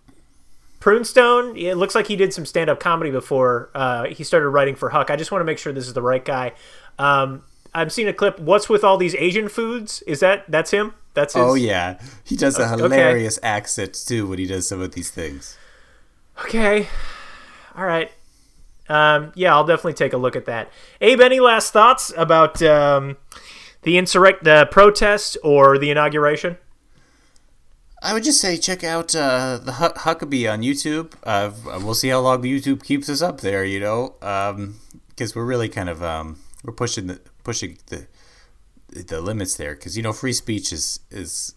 Prunestone. 0.80 1.56
It 1.56 1.76
looks 1.76 1.94
like 1.94 2.06
he 2.08 2.16
did 2.16 2.32
some 2.32 2.44
stand 2.46 2.68
up 2.70 2.80
comedy 2.80 3.10
before 3.10 3.70
uh, 3.74 4.06
he 4.06 4.24
started 4.24 4.48
writing 4.48 4.74
for 4.74 4.90
Huck. 4.90 5.10
I 5.10 5.16
just 5.16 5.30
want 5.30 5.40
to 5.40 5.44
make 5.44 5.58
sure 5.58 5.72
this 5.72 5.86
is 5.86 5.94
the 5.94 6.02
right 6.02 6.24
guy. 6.24 6.52
Um, 6.98 7.44
I'm 7.74 7.88
seeing 7.88 8.08
a 8.08 8.12
clip. 8.12 8.38
What's 8.38 8.68
with 8.68 8.84
all 8.84 8.96
these 8.98 9.14
Asian 9.14 9.48
foods? 9.48 10.02
Is 10.02 10.20
that 10.20 10.44
that's 10.50 10.70
him? 10.72 10.94
That's 11.14 11.34
his. 11.34 11.42
Oh 11.42 11.54
yeah, 11.54 11.98
he 12.24 12.36
does 12.36 12.58
a 12.58 12.64
Okay. 12.72 12.82
hilarious 12.82 13.38
accent 13.42 13.94
too 14.06 14.26
when 14.26 14.38
he 14.38 14.46
does 14.46 14.68
some 14.68 14.80
of 14.80 14.92
these 14.92 15.10
things. 15.10 15.56
Okay. 16.44 16.88
All 17.76 17.84
right. 17.84 18.10
Um, 18.88 19.32
yeah, 19.34 19.54
I'll 19.54 19.64
definitely 19.64 19.94
take 19.94 20.12
a 20.12 20.16
look 20.18 20.36
at 20.36 20.44
that. 20.46 20.70
Abe, 21.00 21.20
any 21.20 21.40
last 21.40 21.72
thoughts 21.72 22.12
about 22.16 22.60
um, 22.62 23.16
the 23.82 23.96
insurrect, 23.96 24.44
the 24.44 24.68
protest, 24.70 25.38
or 25.42 25.78
the 25.78 25.90
inauguration? 25.90 26.58
I 28.04 28.12
would 28.14 28.24
just 28.24 28.40
say 28.40 28.56
check 28.56 28.82
out 28.82 29.14
uh, 29.14 29.58
the 29.62 29.72
Huck- 29.72 29.98
Huckabee 29.98 30.52
on 30.52 30.62
YouTube. 30.62 31.12
Uh, 31.22 31.52
we'll 31.84 31.94
see 31.94 32.08
how 32.08 32.20
long 32.20 32.42
YouTube 32.42 32.82
keeps 32.82 33.08
us 33.08 33.22
up 33.22 33.40
there, 33.40 33.64
you 33.64 33.78
know, 33.78 34.16
because 35.08 35.36
we're 35.36 35.44
really 35.44 35.68
kind 35.68 35.88
of 35.88 36.02
um, 36.02 36.40
we're 36.64 36.72
pushing 36.72 37.06
the 37.06 37.20
pushing 37.44 37.78
the 37.86 38.08
the 38.88 39.20
limits 39.20 39.56
there. 39.56 39.74
Because 39.74 39.96
you 39.96 40.02
know, 40.02 40.12
free 40.12 40.32
speech 40.32 40.72
is 40.72 40.98
is 41.12 41.54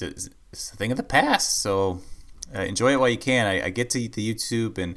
is 0.00 0.30
a 0.52 0.76
thing 0.76 0.92
of 0.92 0.96
the 0.96 1.02
past. 1.02 1.60
So 1.60 2.00
uh, 2.54 2.60
enjoy 2.60 2.92
it 2.92 3.00
while 3.00 3.08
you 3.08 3.18
can. 3.18 3.46
I, 3.46 3.66
I 3.66 3.70
get 3.70 3.90
to 3.90 3.98
the 3.98 4.34
YouTube 4.34 4.78
and 4.78 4.96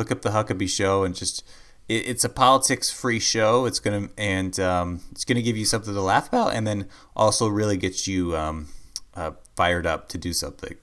look 0.00 0.10
up 0.10 0.22
the 0.22 0.30
Huckabee 0.30 0.68
Show 0.68 1.04
and 1.04 1.14
just. 1.14 1.44
It, 1.88 2.08
it's 2.08 2.24
a 2.24 2.28
politics-free 2.28 3.20
show. 3.20 3.66
It's 3.66 3.78
gonna 3.78 4.08
and 4.18 4.58
um, 4.58 5.02
it's 5.12 5.24
gonna 5.24 5.42
give 5.42 5.56
you 5.56 5.64
something 5.64 5.94
to 5.94 6.00
laugh 6.00 6.26
about, 6.26 6.54
and 6.54 6.66
then 6.66 6.88
also 7.14 7.46
really 7.48 7.76
get 7.76 8.06
you 8.06 8.36
um, 8.36 8.68
uh, 9.14 9.32
fired 9.56 9.86
up 9.86 10.08
to 10.10 10.18
do 10.18 10.32
something. 10.32 10.74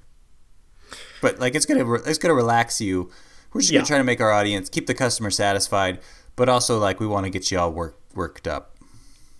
But 1.22 1.40
like 1.40 1.56
it's 1.56 1.66
gonna 1.66 1.86
re- 1.86 2.02
it's 2.06 2.18
gonna 2.18 2.34
relax 2.34 2.80
you. 2.82 3.10
We're 3.54 3.62
just 3.62 3.72
Yeah. 3.74 3.80
gonna 3.80 3.88
try 3.88 3.98
to 3.98 4.04
make 4.04 4.22
our 4.22 4.32
audience 4.32 4.70
keep 4.70 4.88
the 4.88 4.94
customer 4.94 5.32
satisfied, 5.32 6.00
but 6.36 6.48
also 6.50 6.78
like 6.80 7.00
we 7.00 7.08
want 7.08 7.26
to 7.26 7.30
get 7.30 7.50
you 7.52 7.60
all 7.60 7.72
work, 7.72 7.98
worked 8.14 8.48
up. 8.48 8.76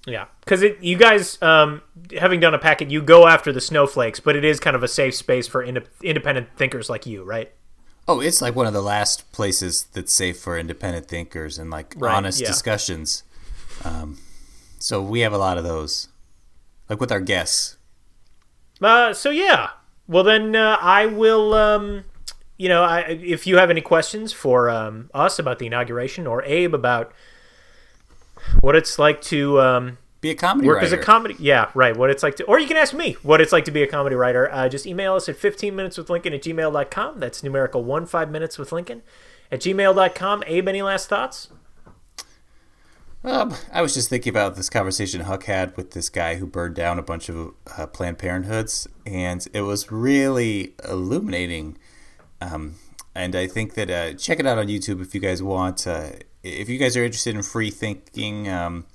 Yeah, 0.06 0.26
because 0.40 0.62
it 0.64 0.82
you 0.82 0.98
guys, 0.98 1.40
um, 1.42 1.82
having 2.18 2.40
done 2.40 2.54
a 2.54 2.60
packet, 2.60 2.90
you 2.90 3.02
go 3.02 3.28
after 3.28 3.52
the 3.52 3.62
snowflakes, 3.62 4.20
but 4.20 4.36
it 4.36 4.44
is 4.46 4.60
kind 4.60 4.76
of 4.76 4.82
a 4.84 4.88
safe 4.88 5.14
space 5.16 5.48
for 5.48 5.62
inde- 5.62 5.88
independent 6.02 6.48
thinkers 6.56 6.90
like 6.90 7.06
you, 7.06 7.24
right? 7.24 7.52
Oh, 8.08 8.22
it's 8.22 8.42
like 8.42 8.56
one 8.56 8.66
of 8.66 8.72
the 8.74 8.82
last 8.82 9.30
places 9.34 9.88
that's 9.92 10.14
safe 10.14 10.40
for 10.40 10.58
independent 10.58 11.08
thinkers 11.10 11.58
and 11.60 11.70
like 11.70 11.94
Right, 11.98 12.16
honest 12.16 12.40
yeah. 12.40 12.48
discussions. 12.48 13.24
Um, 13.84 14.18
so 14.80 15.02
we 15.02 15.20
have 15.20 15.34
a 15.34 15.38
lot 15.38 15.58
of 15.58 15.64
those, 15.66 16.08
like 16.90 17.02
with 17.02 17.12
our 17.12 17.20
guests. 17.20 17.76
Uh, 18.82 19.14
so 19.14 19.30
yeah. 19.30 19.70
Well, 20.08 20.24
then 20.24 20.56
uh, 20.56 20.78
I 20.80 21.06
will. 21.06 21.54
Um, 21.54 22.06
you 22.58 22.70
know, 22.70 22.84
I, 22.84 23.02
if 23.02 23.46
you 23.46 23.58
have 23.58 23.70
any 23.70 23.82
questions 23.82 24.34
for 24.34 24.68
um, 24.70 25.12
us 25.14 25.38
about 25.38 25.60
the 25.60 25.68
inauguration 25.68 26.26
or 26.26 26.44
Abe 26.44 26.74
about 26.74 27.14
what 28.62 28.76
it's 28.76 28.98
like 28.98 29.22
to 29.24 29.62
um, 29.62 29.98
Be 30.22 30.32
a 30.32 30.36
comedy 30.36 30.68
work 30.68 30.78
writer. 30.78 30.86
as 30.88 30.92
a 30.92 30.98
comedy, 30.98 31.36
yeah, 31.38 31.70
right. 31.76 31.96
What 31.96 32.10
it's 32.10 32.24
like 32.24 32.36
to, 32.38 32.46
or 32.46 32.60
you 32.60 32.68
can 32.68 32.78
ask 32.78 32.96
me 32.96 33.14
what 33.22 33.42
it's 33.42 33.52
like 33.52 33.66
to 33.66 33.72
be 33.72 33.84
a 33.84 33.88
comedy 33.88 34.16
writer. 34.16 34.52
Uh, 34.52 34.70
just 34.70 34.88
email 34.88 35.14
us 35.14 35.30
at 35.30 35.36
15 35.36 35.76
minutes 35.76 35.98
with 36.00 36.10
Lincoln 36.10 36.34
at 36.34 36.42
gmail.com. 36.42 37.20
That's 37.20 37.44
numerical 37.44 37.84
one 37.84 38.08
five 38.08 38.32
minutes 38.32 38.58
with 38.58 38.72
Lincoln 38.72 39.04
at 39.52 39.60
gmail.com. 39.60 40.44
Abe, 40.48 40.68
any 40.68 40.82
last 40.82 41.10
thoughts? 41.10 41.50
Um, 43.24 43.56
I 43.74 43.82
was 43.82 43.94
just 43.94 44.10
thinking 44.10 44.30
about 44.30 44.56
this 44.56 44.70
conversation 44.70 45.22
Huck 45.22 45.46
had 45.46 45.76
with 45.76 45.92
this 45.92 46.10
guy 46.10 46.36
who 46.36 46.46
burned 46.46 46.76
down 46.76 47.00
a 47.00 47.04
bunch 47.04 47.30
of 47.30 47.54
uh, 47.78 47.88
Planned 47.88 48.20
Parenthoods, 48.20 48.88
and 49.06 49.46
it 49.54 49.62
was 49.62 49.92
really 49.92 50.74
illuminating. 50.88 51.78
Um, 52.40 52.76
and 53.16 53.36
I 53.36 53.48
think 53.48 53.74
that 53.74 53.90
uh, 53.90 54.14
check 54.14 54.40
it 54.40 54.46
out 54.46 54.60
on 54.60 54.68
YouTube 54.68 55.02
if 55.02 55.16
you 55.16 55.20
guys 55.20 55.42
want. 55.42 55.88
Uh, 55.88 56.12
if 56.44 56.70
you 56.70 56.78
guys 56.78 56.96
are 56.96 57.04
interested 57.04 57.36
in 57.36 57.42
free 57.42 57.72
thinking, 57.72 58.48
um, 58.48 58.86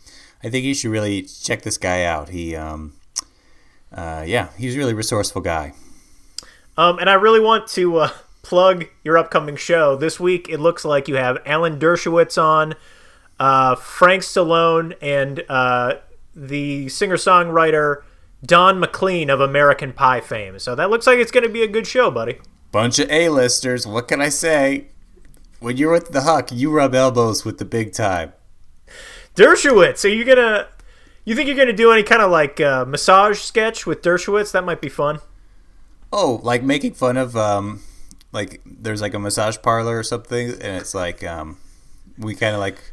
I 0.43 0.49
think 0.49 0.65
you 0.65 0.75
should 0.75 0.91
really 0.91 1.23
check 1.23 1.63
this 1.63 1.77
guy 1.77 2.05
out. 2.05 2.29
He, 2.29 2.55
um, 2.55 2.95
uh, 3.93 4.25
yeah, 4.27 4.49
he's 4.57 4.77
a 4.77 4.79
really 4.79 4.95
resourceful 4.95 5.43
guy. 5.43 5.75
Um, 6.77 6.99
and 6.99 7.11
I 7.11 7.15
really 7.15 7.41
want 7.41 7.67
to 7.69 7.99
uh, 7.99 8.11
plug 8.43 8.87
your 9.05 9.19
upcoming 9.19 9.57
show. 9.57 9.97
This 9.97 10.19
week, 10.19 10.49
it 10.49 10.59
looks 10.59 10.85
like 10.85 11.09
you 11.09 11.17
have 11.17 11.39
Alan 11.45 11.79
Dershowitz 11.79 12.41
on, 12.43 12.75
uh, 13.43 13.75
Frank 13.75 14.23
Stallone, 14.23 14.97
and 15.03 15.43
uh, 15.49 15.95
the 16.33 16.89
singer 16.89 17.17
songwriter 17.17 18.03
Don 18.47 18.79
McLean 18.79 19.31
of 19.31 19.41
American 19.41 19.93
Pie 19.93 20.21
fame. 20.21 20.61
So 20.61 20.77
that 20.77 20.91
looks 20.91 21.09
like 21.09 21.19
it's 21.19 21.33
going 21.33 21.43
to 21.43 21.53
be 21.53 21.65
a 21.65 21.67
good 21.67 21.85
show, 21.85 22.09
buddy. 22.09 22.39
Bunch 22.71 23.01
of 23.01 23.11
A-listers. 23.11 23.85
What 23.85 24.07
can 24.07 24.21
I 24.21 24.29
say? 24.29 24.87
When 25.59 25.77
you're 25.77 25.91
with 25.91 26.13
the 26.13 26.21
Huck, 26.21 26.53
you 26.53 26.71
rub 26.71 26.95
elbows 26.95 27.45
with 27.45 27.59
the 27.59 27.65
big 27.65 27.93
time. 27.93 28.33
Dershowitz. 29.35 30.05
Are 30.05 30.09
you 30.09 30.25
gonna? 30.25 30.69
You 31.25 31.35
think 31.35 31.49
you're 31.49 31.57
gonna 31.57 31.73
do 31.73 31.91
any 31.91 32.03
kind 32.05 32.23
of 32.23 32.31
like 32.31 32.61
uh, 32.61 32.85
massage 32.85 33.41
sketch 33.41 33.87
with 33.87 34.03
Dershowitz? 34.03 34.53
That 34.53 34.65
might 34.65 34.81
be 34.81 34.89
fun. 34.89 35.19
Oh, 36.13 36.41
like 36.43 36.63
making 36.63 36.95
fun 36.95 37.17
of 37.17 37.37
um, 37.37 37.83
like 38.31 38.61
there's 38.67 39.01
like 39.01 39.15
a 39.15 39.19
massage 39.19 39.57
parlor 39.63 39.99
or 39.99 40.03
something, 40.03 40.51
and 40.51 40.77
it's 40.77 40.95
like 40.95 41.25
um, 41.25 41.59
we 42.19 42.35
kind 42.35 42.55
of 42.55 42.61
like 42.61 42.92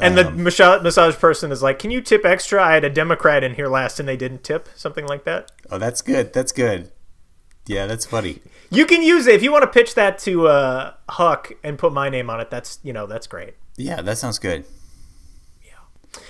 And 0.00 0.18
the 0.18 0.26
Um, 0.26 0.42
massage, 0.42 0.82
massage 0.82 1.14
person 1.16 1.52
is 1.52 1.62
like, 1.62 1.78
"Can 1.78 1.90
you 1.90 2.00
tip 2.00 2.24
extra? 2.24 2.62
I 2.62 2.74
had 2.74 2.84
a 2.84 2.90
Democrat 2.90 3.44
in 3.44 3.54
here 3.54 3.68
last, 3.68 4.00
and 4.00 4.08
they 4.08 4.16
didn't 4.16 4.42
tip." 4.42 4.68
Something 4.74 5.06
like 5.06 5.24
that. 5.24 5.52
oh 5.70 5.78
that's 5.78 6.02
good, 6.02 6.32
that's 6.32 6.50
good. 6.52 6.90
Yeah, 7.66 7.86
that's 7.86 8.04
funny. 8.06 8.40
You 8.70 8.86
can 8.86 9.02
use 9.02 9.26
it 9.28 9.34
if 9.36 9.42
you 9.42 9.52
want 9.52 9.62
to 9.62 9.68
pitch 9.68 9.94
that 9.94 10.18
to 10.20 10.48
uh, 10.48 10.94
Huck 11.10 11.52
and 11.62 11.78
put 11.78 11.92
my 11.92 12.08
name 12.08 12.28
on 12.30 12.40
it. 12.40 12.50
That's 12.50 12.80
you 12.82 12.92
know 12.92 13.06
that's 13.06 13.26
great. 13.28 13.54
Yeah, 13.76 14.02
that 14.02 14.18
sounds 14.18 14.38
good. 14.40 14.64
Yeah. 15.64 16.20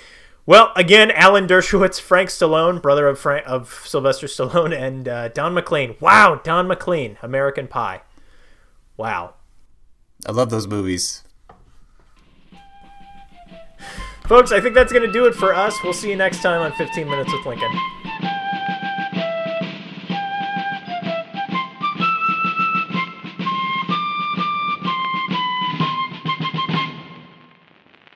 Well, 0.44 0.72
again, 0.76 1.10
Alan 1.12 1.46
Dershowitz, 1.46 1.98
Frank 2.00 2.28
Stallone, 2.28 2.82
brother 2.82 3.06
of 3.06 3.18
Frank, 3.18 3.44
of 3.46 3.82
Sylvester 3.86 4.26
Stallone, 4.26 4.76
and 4.78 5.08
uh, 5.08 5.28
Don 5.28 5.54
McLean. 5.54 5.94
Wow, 6.00 6.40
Don 6.44 6.66
McLean, 6.68 7.16
American 7.22 7.66
Pie. 7.68 8.02
Wow, 8.98 9.34
I 10.28 10.32
love 10.32 10.50
those 10.50 10.66
movies. 10.66 11.22
Folks, 14.32 14.50
I 14.50 14.62
think 14.62 14.74
that's 14.74 14.94
gonna 14.94 15.12
do 15.12 15.26
it 15.26 15.34
for 15.34 15.54
us. 15.54 15.76
We'll 15.84 15.92
see 15.92 16.08
you 16.08 16.16
next 16.16 16.40
time 16.40 16.62
on 16.62 16.72
15 16.72 17.06
Minutes 17.06 17.30
with 17.34 17.44
Lincoln. 17.44 17.91